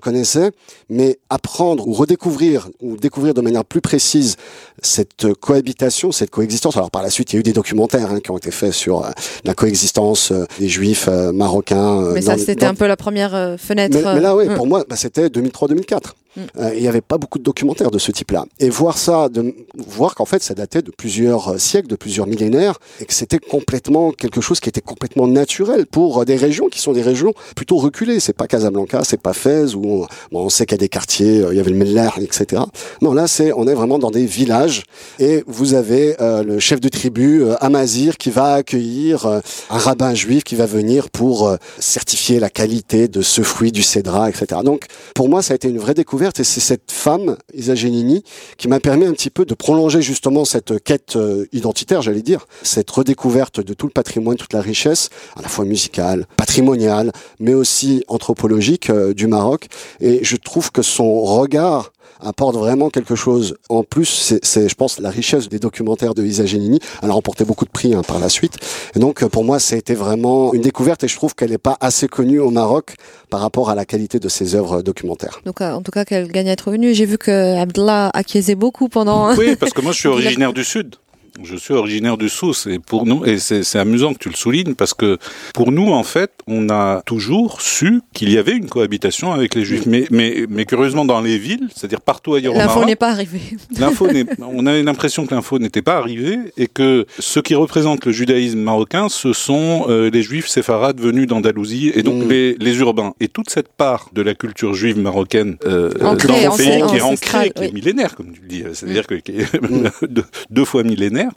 mais 0.89 1.19
apprendre 1.29 1.87
ou 1.87 1.93
redécouvrir 1.93 2.69
ou 2.81 2.97
découvrir 2.97 3.35
de 3.35 3.41
manière 3.41 3.65
plus 3.65 3.81
précise 3.81 4.37
cette 4.83 5.33
cohabitation, 5.35 6.13
cette 6.13 6.31
coexistence. 6.31 6.77
Alors 6.77 6.91
par 6.91 7.03
la 7.03 7.11
suite, 7.11 7.33
il 7.33 7.37
y 7.37 7.39
a 7.39 7.41
eu 7.41 7.43
des 7.43 7.53
documentaires 7.53 8.11
hein, 8.11 8.21
qui 8.21 8.31
ont 8.31 8.39
été 8.39 8.51
faits 8.51 8.73
sur 8.73 9.05
euh, 9.05 9.11
la 9.45 9.55
coexistence 9.55 10.33
des 10.59 10.69
juifs 10.69 11.09
marocains. 11.09 12.13
mais 12.13 12.23
ça, 12.23 12.39
c'était 12.39 12.67
un 12.67 12.75
peu 12.75 12.87
la 12.87 12.97
première 12.97 13.57
fenêtre. 13.59 13.99
Mais, 14.15 14.21
là, 14.21 14.37
oui, 14.37 14.49
mm. 14.49 14.55
pour 14.55 14.67
moi, 14.67 14.85
bah, 14.89 14.97
c'était 14.97 15.29
2003-2004. 15.29 16.13
Euh, 16.39 16.73
il 16.75 16.81
n'y 16.81 16.89
avait 16.89 17.01
pas 17.01 17.19
beaucoup 17.19 17.39
de 17.39 17.45
documentaires 17.45 17.91
de 17.91 17.99
ce 17.99 18.13
type-là. 18.13 18.45
Et 18.61 18.71
voir 18.71 18.99
ça, 18.99 19.29
voir 19.75 20.15
qu'en 20.15 20.25
fait 20.25 20.43
ça 20.43 20.55
datait 20.55 20.83
de 20.83 20.91
plusieurs 20.91 21.49
euh, 21.49 21.59
siècles, 21.59 21.89
de 21.89 21.97
plusieurs 21.97 22.27
millénaires, 22.27 22.79
et 23.01 23.05
que 23.05 23.13
c'était 23.13 23.39
complètement 23.39 24.13
quelque 24.13 24.41
chose 24.41 24.61
qui 24.61 24.69
était 24.69 24.81
complètement 24.81 25.27
naturel 25.27 25.87
pour 25.87 26.21
euh, 26.21 26.25
des 26.25 26.37
régions 26.37 26.69
qui 26.69 26.81
sont 26.81 26.93
des 26.93 27.03
régions 27.03 27.33
plutôt 27.57 27.77
reculées. 27.77 28.21
C'est 28.21 28.33
pas 28.33 28.47
Casablanca, 28.47 29.03
c'est 29.05 29.21
pas 29.21 29.33
Fès 29.33 29.75
où 29.75 30.07
on, 30.33 30.49
sait 30.49 30.67
qu'il 30.67 30.77
y 30.77 30.81
a 30.81 30.83
des 30.83 30.89
quartiers, 30.89 31.45
il 31.51 31.57
y 31.57 31.61
avait 31.61 31.71
le 31.71 31.77
Meller, 31.77 32.11
etc. 32.21 32.63
Non, 33.03 33.13
là 33.13 33.27
c'est, 33.27 33.53
on 33.53 33.67
est 33.67 33.75
vraiment 33.75 33.99
dans 33.99 34.11
des 34.11 34.27
villages 34.27 34.85
et 35.19 35.45
vous 35.47 35.75
avez 35.75 36.17
le 36.19 36.59
chef 36.59 36.81
de 36.81 36.89
tribu 36.89 37.45
Amazir 37.61 38.17
qui 38.17 38.31
va 38.31 38.55
accueillir 38.55 39.27
un 39.27 39.41
rabbin 39.79 40.15
juif 40.15 40.45
qui 40.45 40.57
va 40.57 40.67
venir 40.67 41.11
pour 41.11 41.57
certifier 41.79 42.41
la 42.41 42.51
qualité 42.51 43.09
de 43.09 43.23
ce 43.23 43.43
fruit 43.43 43.73
du 43.73 43.83
cédra, 43.83 44.29
etc. 44.29 44.61
Donc 44.65 44.87
pour 45.15 45.29
moi 45.29 45.43
ça 45.43 45.53
a 45.53 45.57
été 45.57 45.69
une 45.69 45.79
vraie 45.79 45.95
découverte 45.95 46.20
et 46.21 46.45
c'est 46.45 46.61
cette 46.61 46.93
femme, 46.93 47.37
Isa 47.55 47.75
Genini, 47.75 48.23
qui 48.59 48.69
m'a 48.69 48.79
permis 48.79 49.07
un 49.07 49.13
petit 49.13 49.31
peu 49.31 49.45
de 49.47 49.55
prolonger 49.55 50.03
justement 50.03 50.45
cette 50.45 50.83
quête 50.83 51.17
euh, 51.17 51.47
identitaire, 51.53 52.03
j'allais 52.03 52.23
dire, 52.23 52.47
cette 52.63 52.91
redécouverte 52.91 53.61
de 53.61 53.73
tout 53.73 53.87
le 53.87 53.93
patrimoine, 53.93 54.37
toute 54.37 54.53
la 54.53 54.61
richesse, 54.61 55.09
à 55.37 55.43
la 55.43 55.49
fois 55.49 55.65
musicale, 55.65 56.27
patrimoniale, 56.37 57.13
mais 57.39 57.55
aussi 57.55 58.05
anthropologique 58.09 58.91
euh, 58.91 59.15
du 59.15 59.29
Maroc. 59.29 59.69
Et 60.01 60.23
je 60.23 60.37
trouve 60.37 60.71
que 60.71 60.83
son 60.83 61.23
regard 61.23 61.93
apporte 62.23 62.57
vraiment 62.57 62.91
quelque 62.91 63.15
chose. 63.15 63.57
En 63.69 63.83
plus, 63.83 64.39
c'est, 64.43 64.69
je 64.69 64.75
pense, 64.75 64.99
la 64.99 65.11
richesse 65.11 65.49
des 65.49 65.59
documentaires 65.59 66.15
de 66.15 66.25
Isa 66.25 66.47
Genini. 66.47 66.79
Elle 67.03 67.11
a 67.11 67.13
remporté 67.13 67.45
beaucoup 67.45 67.65
de 67.65 67.71
prix 67.71 67.95
hein, 67.95 68.03
par 68.03 68.19
la 68.19 68.29
suite. 68.29 68.57
Et 68.95 68.99
donc, 68.99 69.25
pour 69.27 69.45
moi, 69.45 69.59
ça 69.59 69.75
a 69.75 69.79
été 69.79 69.95
vraiment 69.95 70.53
une 70.53 70.63
découverte 70.63 71.05
et 71.05 71.09
je 71.09 71.17
trouve 71.17 71.35
qu'elle 71.35 71.51
n'est 71.51 71.59
pas 71.59 71.77
assez 71.81 72.09
connue 72.09 72.39
au 72.39 72.51
Maroc 72.51 72.95
par 73.29 73.41
rapport 73.41 73.71
à 73.71 73.75
la 73.75 73.85
qualité 73.85 74.19
de 74.19 74.29
ses 74.29 74.55
œuvres 74.55 74.83
documentaires. 74.83 75.41
Donc, 75.45 75.61
euh, 75.61 75.73
en 75.73 75.83
tout 75.83 75.93
cas, 75.93 76.05
qu'elle 76.05 76.29
gagne 76.29 76.49
à 76.49 76.53
être 76.53 76.71
venue. 76.71 76.95
J'ai 76.95 77.07
vu 77.07 77.19
que 77.19 77.57
Abdallah 77.59 78.11
acquiesçait 78.15 78.55
beaucoup 78.55 78.89
pendant. 78.89 79.35
Oui, 79.37 79.57
parce 79.57 79.73
que 79.73 79.81
moi, 79.81 79.93
je 79.93 79.99
suis 79.99 80.09
originaire 80.17 80.53
du 80.53 80.65
Sud. 80.65 80.97
Je 81.45 81.57
suis 81.57 81.75
originaire 81.75 82.17
du 82.17 82.29
Sousse 82.29 82.67
et 82.67 82.79
pour 82.79 83.07
nous, 83.07 83.25
et 83.25 83.39
c'est 83.39 83.79
amusant 83.79 84.13
que 84.13 84.19
tu 84.19 84.29
le 84.29 84.35
soulignes 84.35 84.75
parce 84.75 84.95
que 84.95 85.19
pour 85.55 85.73
nous, 85.73 85.93
en 85.93 86.03
fait, 86.03 86.31
on 86.47 86.69
a 86.69 87.03
toujours 87.07 87.61
su 87.61 88.03
qu'il 88.13 88.31
y 88.31 88.39
avait 88.39 88.57
une 88.57 88.69
cohabitation 88.69 89.33
avec 89.33 89.55
les 89.55 89.65
Juifs. 89.65 89.87
Mais, 89.87 90.05
mais, 90.11 90.47
mais 90.49 90.65
curieusement, 90.65 91.05
dans 91.05 91.21
les 91.21 91.39
villes, 91.39 91.69
c'est-à-dire 91.75 92.01
partout 92.01 92.35
ailleurs 92.35 92.55
au 92.55 92.57
Maroc. 92.57 92.75
L'info 92.75 92.87
n'est 92.87 92.97
pas 92.97 93.11
arrivée. 93.11 93.41
L'info 93.79 94.09
on 94.41 94.67
avait 94.67 94.83
l'impression 94.83 95.27
que 95.27 95.35
l'info 95.35 95.59
n'était 95.59 95.83
pas 95.83 95.97
arrivée 95.97 96.39
et 96.57 96.67
que 96.67 97.07
ceux 97.19 97.43
qui 97.43 97.55
représentent 97.55 98.05
le 98.05 98.13
judaïsme 98.13 98.59
marocain, 98.59 99.09
ce 99.09 99.33
sont 99.33 99.87
euh, 99.89 100.11
les 100.11 100.23
Juifs 100.23 100.49
séfarades 100.49 101.01
venus 101.01 101.27
d'Andalousie 101.27 101.93
et 101.95 102.03
donc 102.03 102.25
mm. 102.25 102.29
les, 102.29 102.55
les, 102.55 102.79
urbains. 102.79 103.15
Et 103.21 103.29
toute 103.29 103.51
cette 103.51 103.69
part 103.69 104.11
de 104.13 104.23
la 104.23 104.35
culture 104.35 104.75
juive 104.75 104.99
marocaine 104.99 105.57
euh, 105.65 105.91
dans 105.95 106.13
le 106.13 106.57
pays 106.57 106.83
qui 106.89 106.97
est 106.97 107.03
ancrée, 107.03 107.51
qui 107.51 107.65
est 107.65 107.73
millénaire, 107.73 108.15
comme 108.15 108.33
tu 108.33 108.41
le 108.43 108.49
dis, 108.49 108.65
c'est-à-dire 108.73 109.05
mm. 109.11 109.91
que 110.01 110.07
deux, 110.07 110.25
deux 110.51 110.65
fois 110.65 110.83
millénaire 110.83 111.30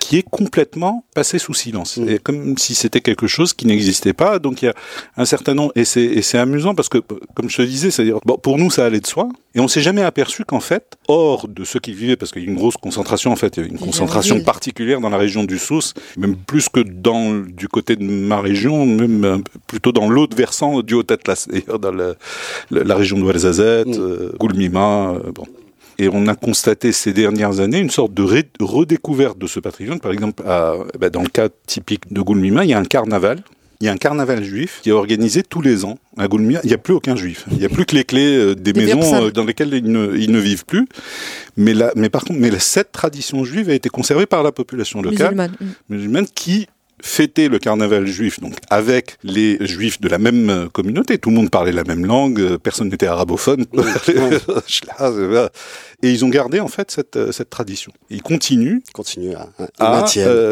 qui 0.00 0.18
est 0.18 0.28
complètement 0.28 1.04
passé 1.14 1.38
sous 1.38 1.54
silence. 1.54 1.96
Mm. 1.96 2.08
Et 2.08 2.18
comme 2.18 2.58
si 2.58 2.74
c'était 2.74 3.00
quelque 3.00 3.26
chose 3.26 3.52
qui 3.52 3.66
n'existait 3.66 4.12
pas. 4.12 4.38
Donc 4.38 4.62
il 4.62 4.66
y 4.66 4.68
a 4.68 4.74
un 5.16 5.24
certain 5.24 5.54
nombre, 5.54 5.72
et 5.74 5.84
c'est 5.84 6.38
amusant 6.38 6.74
parce 6.74 6.88
que, 6.88 6.98
comme 7.34 7.48
je 7.48 7.56
te 7.56 7.62
disais, 7.62 7.90
c'est-à-dire, 7.90 8.18
bon, 8.24 8.36
pour 8.36 8.58
nous, 8.58 8.70
ça 8.70 8.86
allait 8.86 9.00
de 9.00 9.06
soi. 9.06 9.28
Et 9.54 9.60
on 9.60 9.68
s'est 9.68 9.82
jamais 9.82 10.02
aperçu 10.02 10.44
qu'en 10.44 10.60
fait, 10.60 10.96
hors 11.06 11.46
de 11.46 11.64
ceux 11.64 11.78
qui 11.78 11.92
vivaient, 11.92 12.16
parce 12.16 12.32
qu'il 12.32 12.42
y 12.42 12.46
a 12.46 12.48
une 12.48 12.56
grosse 12.56 12.76
concentration, 12.76 13.30
en 13.30 13.36
fait, 13.36 13.56
il 13.56 13.62
y 13.62 13.66
a 13.66 13.68
une 13.68 13.78
concentration 13.78 14.40
particulière 14.42 15.00
dans 15.00 15.10
la 15.10 15.16
région 15.16 15.44
du 15.44 15.58
Sousse, 15.58 15.94
même 16.16 16.36
plus 16.36 16.68
que 16.68 16.80
dans, 16.80 17.34
du 17.34 17.68
côté 17.68 17.94
de 17.94 18.02
ma 18.02 18.40
région, 18.40 18.84
même 18.84 19.44
plutôt 19.68 19.92
dans 19.92 20.08
l'autre 20.08 20.36
versant 20.36 20.82
du 20.82 20.94
Haut-Atlas, 20.94 21.48
d'ailleurs, 21.52 21.78
dans 21.78 21.92
la 22.70 22.94
région 22.96 23.18
de 23.18 23.22
Ouarzazate, 23.22 23.86
mm. 23.86 23.94
euh, 23.98 24.32
Goulmima, 24.38 25.12
euh, 25.12 25.32
bon. 25.32 25.46
Et 25.98 26.08
on 26.12 26.26
a 26.26 26.34
constaté 26.34 26.92
ces 26.92 27.12
dernières 27.12 27.60
années 27.60 27.78
une 27.78 27.90
sorte 27.90 28.14
de 28.14 28.22
redécouverte 28.60 29.38
de 29.38 29.46
ce 29.46 29.60
patrimoine. 29.60 30.00
Par 30.00 30.12
exemple, 30.12 30.42
bah, 30.44 31.10
dans 31.10 31.22
le 31.22 31.28
cas 31.28 31.48
typique 31.66 32.12
de 32.12 32.20
Goulmima, 32.20 32.64
il 32.64 32.70
y 32.70 32.74
a 32.74 32.78
un 32.78 32.84
carnaval. 32.84 33.42
Il 33.80 33.86
y 33.86 33.88
a 33.88 33.92
un 33.92 33.96
carnaval 33.96 34.42
juif 34.42 34.80
qui 34.82 34.90
est 34.90 34.92
organisé 34.92 35.42
tous 35.42 35.60
les 35.60 35.84
ans 35.84 35.98
à 36.16 36.28
Goulmima. 36.28 36.60
Il 36.62 36.68
n'y 36.68 36.74
a 36.74 36.78
plus 36.78 36.94
aucun 36.94 37.16
juif. 37.16 37.44
Il 37.50 37.58
n'y 37.58 37.64
a 37.64 37.68
plus 37.68 37.84
que 37.84 37.94
les 37.94 38.04
clés 38.04 38.36
euh, 38.36 38.54
des, 38.54 38.72
maisons 38.72 39.26
euh, 39.26 39.30
dans 39.30 39.44
lesquelles 39.44 39.74
ils 39.74 39.90
ne, 39.90 40.38
vivent 40.38 40.64
plus. 40.64 40.86
Mais, 41.56 41.74
mais 41.96 42.08
par 42.08 42.24
contre, 42.24 42.40
mais 42.40 42.50
cette 42.60 42.92
tradition 42.92 43.44
juive 43.44 43.68
a 43.68 43.74
été 43.74 43.88
conservée 43.88 44.26
par 44.26 44.42
la 44.42 44.52
population 44.52 45.02
locale 45.02 45.34
musulmane, 45.34 45.56
musulmane 45.88 46.26
qui 46.34 46.68
fêter 47.04 47.48
le 47.48 47.58
carnaval 47.58 48.06
juif, 48.06 48.40
donc 48.40 48.54
avec 48.70 49.18
les 49.22 49.58
juifs 49.60 50.00
de 50.00 50.08
la 50.08 50.16
même 50.16 50.48
euh, 50.48 50.68
communauté. 50.70 51.18
Tout 51.18 51.28
le 51.28 51.36
monde 51.36 51.50
parlait 51.50 51.70
la 51.70 51.84
même 51.84 52.06
langue, 52.06 52.40
euh, 52.40 52.56
personne 52.56 52.88
n'était 52.88 53.06
arabophone. 53.06 53.66
Et 56.02 56.10
ils 56.10 56.24
ont 56.24 56.30
gardé 56.30 56.60
en 56.60 56.68
fait 56.68 56.90
cette, 56.90 57.16
euh, 57.16 57.30
cette 57.30 57.50
tradition. 57.50 57.92
Ils 58.08 58.22
continuent, 58.22 58.80
continuent 58.94 59.34
à, 59.34 60.02
à 60.02 60.06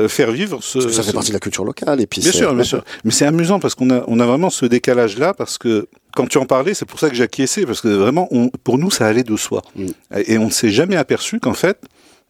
faire 0.09 0.31
vivre 0.31 0.63
ce. 0.63 0.79
Parce 0.79 0.87
que 0.87 0.93
ça 0.93 1.03
fait 1.03 1.13
partie 1.13 1.31
de 1.31 1.35
la 1.35 1.41
culture 1.41 1.65
locale. 1.65 2.03
Et 2.03 2.07
puis 2.07 2.21
bien 2.21 2.33
sûr, 2.33 2.55
bien 2.55 2.65
sûr. 2.65 2.85
Mais 3.05 3.13
c'est 3.13 3.25
amusant 3.25 3.59
parce 3.59 3.75
qu'on 3.75 3.89
a, 3.91 4.05
on 4.07 4.21
a 4.21 4.27
vraiment 4.27 4.51
ce 4.51 4.67
décalage-là 4.67 5.33
parce 5.33 5.57
que 5.57 5.89
quand 6.15 6.27
tu 6.27 6.37
en 6.37 6.45
parlais, 6.45 6.75
c'est 6.75 6.85
pour 6.85 7.01
ça 7.01 7.09
que 7.09 7.17
j'acquiesçais 7.17 7.65
parce 7.65 7.81
que 7.81 7.89
vraiment, 7.89 8.29
on, 8.31 8.51
pour 8.63 8.77
nous, 8.77 8.91
ça 8.91 9.07
allait 9.07 9.25
de 9.25 9.37
soi. 9.37 9.63
Mm. 9.75 9.87
Et 10.27 10.37
on 10.37 10.47
ne 10.47 10.51
s'est 10.51 10.71
jamais 10.71 10.97
aperçu 10.97 11.41
qu'en 11.41 11.55
fait, 11.55 11.79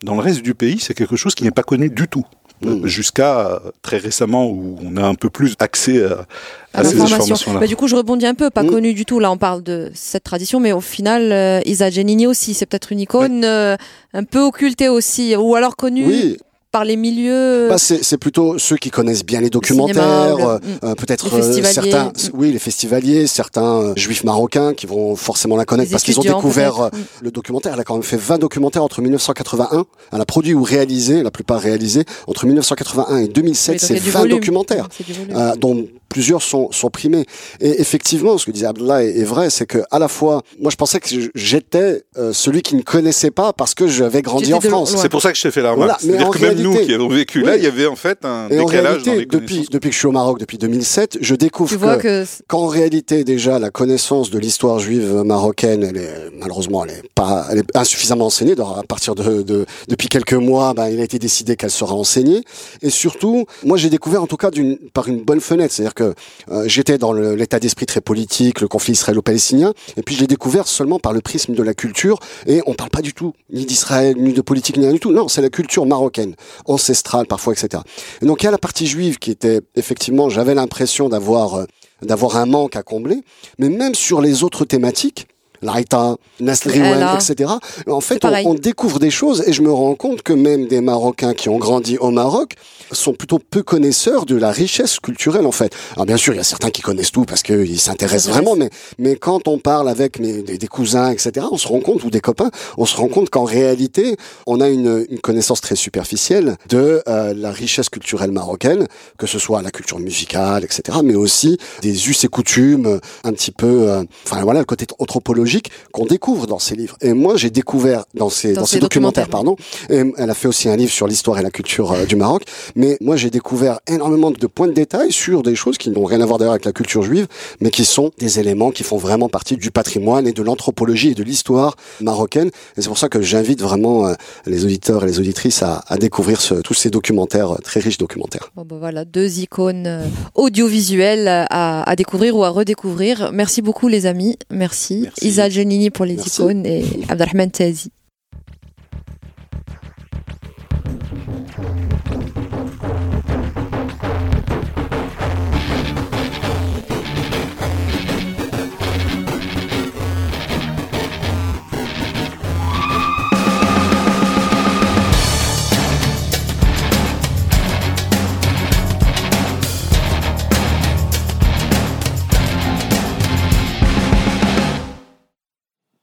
dans 0.05 0.15
le 0.15 0.21
reste 0.21 0.43
du 0.43 0.55
pays, 0.55 0.79
c'est 0.79 0.95
quelque 0.95 1.17
chose 1.17 1.35
qui 1.35 1.43
n'est 1.43 1.51
pas 1.51 1.65
connu 1.65 1.91
du 1.91 2.07
tout 2.07 2.25
Mm. 2.65 2.87
jusqu'à 2.87 3.61
très 3.83 3.99
récemment 3.99 4.47
où 4.49 4.79
on 4.85 4.97
a 4.97 5.03
un 5.03 5.15
peu 5.15 5.31
plus 5.31 5.55
accès 5.59 6.03
à, 6.05 6.27
à 6.75 6.81
à 6.81 6.85
ces 6.85 6.95
l'information. 6.95 7.17
informations-là. 7.17 7.61
Bah, 7.61 7.67
du 7.67 7.77
coup, 7.77 7.89
je 7.89 7.97
rebondis 7.97 8.27
un 8.27 8.35
peu, 8.35 8.51
pas 8.51 8.63
Mm. 8.63 8.71
connu 8.71 8.95
du 8.95 9.05
tout. 9.05 9.19
Là, 9.19 9.31
on 9.31 9.37
parle 9.39 9.63
de 9.63 9.91
cette 9.95 10.25
tradition, 10.25 10.61
mais 10.61 10.73
au 10.73 10.81
final, 10.81 11.33
euh, 11.33 11.61
Isa 11.67 11.91
Giannini 11.91 12.27
aussi, 12.27 12.55
c'est 12.55 12.67
peut-être 12.67 12.93
une 12.93 13.01
icône 13.01 13.45
euh, 13.45 13.77
un 14.15 14.25
peu 14.25 14.41
occultée 14.41 14.89
aussi, 14.89 15.35
ou 15.37 15.55
alors 15.55 15.77
connue 15.77 16.07
Oui, 16.07 16.37
par 16.73 16.85
les 16.85 16.97
milieux. 16.97 17.69
bah, 17.69 17.79
c'est 17.79 18.03
c'est 18.03 18.17
plutôt 18.19 18.59
ceux 18.59 18.77
qui 18.77 18.91
connaissent 18.91 19.25
bien 19.25 19.41
les 19.41 19.51
documentaires, 19.51 20.37
le- 20.37 20.43
euh, 20.45 20.59
mm. 20.59 20.61
euh, 20.85 20.95
peut-être 20.95 21.29
festivaliers. 21.29 21.73
certains, 21.73 22.05
Mm. 22.07 22.31
oui, 22.35 22.51
les 22.53 22.59
festivaliers, 22.59 23.27
certains 23.27 23.81
euh, 23.83 23.93
juifs 23.97 24.25
marocains 24.25 24.75
qui 24.75 24.87
vont 24.87 25.15
forcément 25.15 25.57
la 25.57 25.65
connaître 25.65 25.91
Les 25.91 25.93
parce 25.93 26.03
qu'ils 26.03 26.19
ont 26.19 26.23
découvert 26.23 26.81
euh, 26.81 26.89
le 27.21 27.31
documentaire. 27.31 27.75
Elle 27.75 27.81
a 27.81 27.85
quand 27.85 27.95
même 27.95 28.03
fait 28.03 28.17
20 28.17 28.39
documentaires 28.39 28.83
entre 28.83 29.01
1981. 29.03 29.85
Elle 30.13 30.21
a 30.21 30.25
produit 30.25 30.55
ou 30.55 30.63
réalisé, 30.63 31.23
la 31.23 31.31
plupart 31.31 31.61
réalisés, 31.61 32.05
entre 32.27 32.47
1981 32.47 33.19
et 33.19 33.29
2007. 33.29 33.75
Oui, 33.75 33.79
donc 33.79 33.87
c'est 33.87 33.95
il 33.95 33.97
y 33.97 34.01
a 34.01 34.03
du 34.03 34.11
20 34.11 34.19
volume. 34.21 34.37
documentaires. 34.39 34.89
Euh, 35.37 35.55
dont 35.57 35.87
plusieurs 36.09 36.43
sont, 36.43 36.71
sont 36.73 36.91
primés. 36.91 37.25
Et 37.61 37.81
effectivement, 37.81 38.37
ce 38.37 38.45
que 38.47 38.51
disait 38.51 38.67
Abdallah 38.67 39.03
est, 39.05 39.19
est 39.21 39.25
vrai, 39.25 39.49
c'est 39.49 39.65
que 39.67 39.79
à 39.91 39.99
la 39.99 40.09
fois, 40.09 40.43
moi 40.61 40.71
je 40.71 40.77
pensais 40.77 41.01
que 41.01 41.09
j'étais 41.35 42.03
euh, 42.19 42.33
celui 42.35 42.61
qui 42.63 42.75
ne 42.77 42.83
connaissait 42.83 43.31
pas 43.31 43.53
parce 43.55 43.75
que 43.75 43.87
j'avais 43.87 44.21
grandi 44.21 44.53
en 44.53 44.61
France. 44.61 44.95
C'est 44.99 45.09
pour 45.09 45.23
ça 45.23 45.33
que 45.33 45.39
je 45.39 45.43
t'ai 45.43 45.51
fait 45.51 45.63
la 45.63 45.73
Voilà, 45.75 45.95
remarque. 45.95 46.03
mais 46.05 46.09
C'est-à-dire 46.13 46.29
en 46.29 46.31
que 46.31 46.39
même 46.39 46.62
nous 46.63 46.77
qui 46.85 46.95
avons 46.95 47.09
vécu 47.09 47.43
là, 47.43 47.57
il 47.57 47.63
y 47.63 47.67
avait 47.67 47.87
en 47.87 47.97
fait 47.97 48.25
un 48.25 48.49
Et 48.51 48.59
en 48.59 48.65
décalage 48.67 49.03
dans 49.03 49.13
réalité, 49.13 49.17
les 49.21 49.27
depuis, 49.27 49.67
que 49.91 49.95
je 49.95 49.99
suis 49.99 50.07
au 50.07 50.13
Maroc, 50.13 50.39
depuis 50.39 50.59
2007, 50.59 51.19
je 51.21 51.35
découvre 51.35 51.71
que, 51.99 52.25
qu'en 52.49 52.67
réalité, 52.67 53.25
déjà, 53.25 53.59
la 53.59 53.71
connaissance 53.71 54.31
de 54.31 54.39
l'histoire 54.39 54.79
juive 54.79 55.23
marocaine, 55.25 55.83
elle 55.83 55.97
est, 55.97 56.31
malheureusement, 56.39 56.85
elle 56.85 56.91
est 56.93 57.03
pas, 57.15 57.47
elle 57.51 57.59
est 57.59 57.77
insuffisamment 57.77 58.27
enseignée. 58.27 58.55
Donc, 58.55 58.77
À 58.79 58.83
partir 58.83 59.15
de, 59.15 59.43
de- 59.43 59.67
depuis 59.89 60.09
quelques 60.09 60.33
mois, 60.35 60.75
ben, 60.75 60.89
il 60.89 61.01
a 61.01 61.05
été 61.05 61.19
décidé 61.19 61.57
qu'elle 61.57 61.71
sera 61.71 61.95
enseignée. 61.95 62.43
Et 62.83 62.91
surtout, 62.91 63.47
moi, 63.65 63.77
j'ai 63.77 63.91
découvert, 63.91 64.23
en 64.23 64.27
tout 64.27 64.37
cas, 64.37 64.51
d'une, 64.51 64.77
par 64.93 65.09
une 65.09 65.23
bonne 65.23 65.41
fenêtre. 65.41 65.75
C'est-à-dire 65.75 65.95
que 65.95 66.15
euh, 66.51 66.65
j'étais 66.67 66.99
dans 66.99 67.13
l'état 67.13 67.59
d'esprit 67.59 67.87
très 67.87 68.01
politique, 68.01 68.61
le 68.61 68.69
conflit 68.69 68.93
israélo-palestinien, 68.93 69.73
et 69.97 70.03
puis 70.03 70.15
je 70.15 70.21
l'ai 70.21 70.27
découvert 70.27 70.67
seulement 70.69 70.99
par 70.99 71.13
le 71.13 71.21
prisme 71.21 71.55
de 71.55 71.63
la 71.63 71.75
culture. 71.75 72.19
Et 72.47 72.61
on 72.67 72.75
parle 72.75 72.91
pas 72.91 73.03
du 73.03 73.13
tout 73.13 73.33
ni 73.53 73.65
d'Israël, 73.67 74.17
ni 74.19 74.33
de 74.33 74.41
politique, 74.41 74.77
ni 74.77 74.85
rien 74.85 74.93
du 74.93 75.01
tout. 75.01 75.13
Non, 75.13 75.29
c'est 75.29 75.43
la 75.43 75.51
culture 75.51 75.87
marocaine, 75.87 76.35
ancestrale 76.67 77.27
parfois, 77.27 77.53
etc. 77.53 77.83
Et 78.21 78.27
donc 78.27 78.43
il 78.43 78.45
y 78.45 78.49
a 78.49 78.53
la 78.53 78.59
partie 78.59 78.87
juive 78.87 79.19
qui 79.19 79.31
était 79.31 79.61
effectivement, 79.77 80.29
j'avais 80.29 80.55
l'impression 80.55 81.09
d'avoir 81.09 81.55
euh, 81.55 81.65
d'avoir 82.03 82.37
un 82.37 82.47
manque 82.47 82.77
à 82.77 82.83
combler, 82.83 83.23
mais 83.59 83.69
même 83.69 83.95
sur 83.95 84.21
les 84.21 84.43
autres 84.43 84.65
thématiques, 84.65 85.29
l'Aïta, 85.63 86.17
Allah. 86.41 87.19
etc. 87.21 87.51
En 87.87 88.01
fait, 88.01 88.25
on, 88.25 88.51
on 88.51 88.55
découvre 88.55 88.99
des 88.99 89.11
choses 89.11 89.45
et 89.47 89.53
je 89.53 89.63
me 89.63 89.73
rends 89.73 89.95
compte 89.95 90.23
que 90.23 90.33
même 90.33 90.67
des 90.67 90.81
Marocains 90.81 91.35
qui 91.35 91.49
ont 91.49 91.59
grandi 91.59 91.99
au 91.99 92.11
Maroc 92.11 92.55
sont 92.93 93.15
plutôt 93.15 93.39
peu 93.39 93.63
connaisseurs 93.63 94.27
de 94.27 94.37
la 94.37 94.51
richesse 94.51 94.99
culturelle 95.01 95.47
en 95.47 95.53
fait. 95.53 95.73
Alors 95.95 96.07
bien 96.07 96.17
sûr, 96.17 96.35
il 96.35 96.37
y 96.37 96.41
a 96.41 96.45
certains 96.45 96.71
qui 96.71 96.83
connaissent 96.83 97.13
tout 97.13 97.25
parce 97.25 97.43
qu'ils 97.43 97.81
s'intéressent 97.81 98.33
vraiment, 98.33 98.57
mais 98.57 98.71
mais 98.99 99.17
quand 99.17 99.49
on 99.49 99.59
parle 99.59 99.89
avec 99.89 100.19
mes, 100.19 100.43
des, 100.43 100.59
des 100.59 100.67
cousins, 100.67 101.11
etc., 101.11 101.47
on 101.51 101.57
se 101.57 101.69
rend 101.69 101.81
compte 101.81 102.05
ou 102.05 102.11
des 102.11 102.21
copains, 102.21 102.51
on 102.77 102.87
se 102.87 102.97
rend 102.97 103.09
compte 103.09 103.31
qu'en 103.31 103.45
réalité, 103.45 104.17
on 104.47 104.61
a 104.61 104.69
une, 104.69 105.07
une 105.09 105.21
connaissance 105.21 105.61
très 105.61 105.77
superficielle 105.77 106.57
de 106.69 107.03
euh, 107.09 107.35
la 107.35 107.51
richesse 107.51 107.89
culturelle 107.89 108.33
marocaine, 108.33 108.87
que 109.19 109.27
ce 109.27 109.39
soit 109.39 109.63
la 109.63 109.71
culture 109.71 109.99
musicale, 109.99 110.65
etc., 110.65 110.99
mais 111.05 111.15
aussi 111.15 111.59
des 111.81 112.09
us 112.09 112.25
et 112.25 112.29
coutumes, 112.29 113.01
un 113.25 113.33
petit 113.33 113.53
peu, 113.53 113.91
euh, 113.91 114.03
enfin 114.27 114.43
voilà, 114.43 114.61
le 114.61 114.67
côté 114.67 114.87
anthropologique 114.99 115.52
qu'on 115.93 116.07
découvre 116.07 116.47
dans 116.47 116.59
ces 116.59 116.75
livres. 116.75 116.97
Et 117.01 117.13
moi, 117.13 117.37
j'ai 117.37 117.51
découvert 117.51 118.05
dans 118.15 118.31
ces, 118.31 118.53
Dans 118.55 118.63
dans 118.63 118.67
documentaires, 118.67 119.27
documentaires, 119.27 119.29
pardon. 119.29 119.57
Et 119.91 120.03
elle 120.17 120.31
a 120.31 120.35
fait 120.35 120.49
aussi 120.49 120.69
un 120.69 120.77
livre 120.77 120.93
sur 120.93 121.07
l'histoire 121.07 121.39
et 121.39 121.43
la 121.43 121.51
culture 121.51 121.93
euh, 121.93 122.05
du 122.07 122.17
Maroc. 122.17 122.43
Mais 122.77 122.97
moi, 123.01 123.17
j'ai 123.17 123.31
découvert 123.31 123.81
énormément 123.87 124.31
de 124.31 124.47
points 124.47 124.69
de 124.69 124.73
détail 124.73 125.13
sur 125.13 125.43
des 125.43 125.55
choses 125.55 125.79
qui 125.79 125.91
n'ont 125.91 126.05
rien 126.05 126.21
à 126.21 126.27
voir 126.27 126.39
d'ailleurs 126.39 126.53
avec 126.55 126.65
la 126.65 126.73
culture 126.73 127.03
juive, 127.03 127.27
mais 127.61 127.71
qui 127.71 127.85
sont 127.85 128.11
des 128.19 128.39
éléments 128.41 128.71
qui 128.71 128.83
font 128.85 128.97
vraiment 128.97 129.29
partie 129.29 129.57
du 129.57 129.71
patrimoine 129.71 130.27
et 130.27 130.33
de 130.33 130.43
l'anthropologie 130.43 131.11
et 131.11 131.15
de 131.15 131.23
l'histoire 131.23 131.77
marocaine. 132.01 132.49
Et 132.77 132.83
c'est 132.83 132.89
pour 132.89 132.99
ça 132.99 133.09
que 133.09 133.21
j'invite 133.21 133.61
vraiment 133.63 134.07
euh, 134.07 134.15
les 134.47 134.65
auditeurs 134.65 135.05
et 135.05 135.07
les 135.07 135.19
auditrices 135.19 135.63
à, 135.63 135.83
à 135.89 135.97
découvrir 135.97 136.41
ce- 136.41 136.55
tous 136.55 136.75
ces 136.75 136.91
documentaires, 136.91 137.53
euh, 137.53 137.59
très 137.63 137.81
riches 137.81 137.99
documentaires. 137.99 138.51
Bon, 138.57 138.65
bah 138.65 138.77
voilà, 138.79 139.05
deux 139.05 139.41
icônes 139.41 140.03
audiovisuelles 140.35 141.29
à, 141.29 141.83
à 141.89 141.97
découvrir 141.97 142.37
ou 142.37 142.45
à 142.45 142.51
redécouvrir. 142.51 143.31
Merci 143.33 143.63
beaucoup 143.63 143.89
les 143.89 144.07
amis. 144.07 144.37
Merci. 144.51 145.01
Merci. 145.05 145.27
Isa 145.29 145.42
Giannini 145.49 145.91
pour 145.91 146.05
les 146.05 146.17
Merci. 146.17 146.41
icônes 146.43 146.67
et 146.67 146.85
Abdelrahman 147.09 147.51
Tazi. 147.51 147.91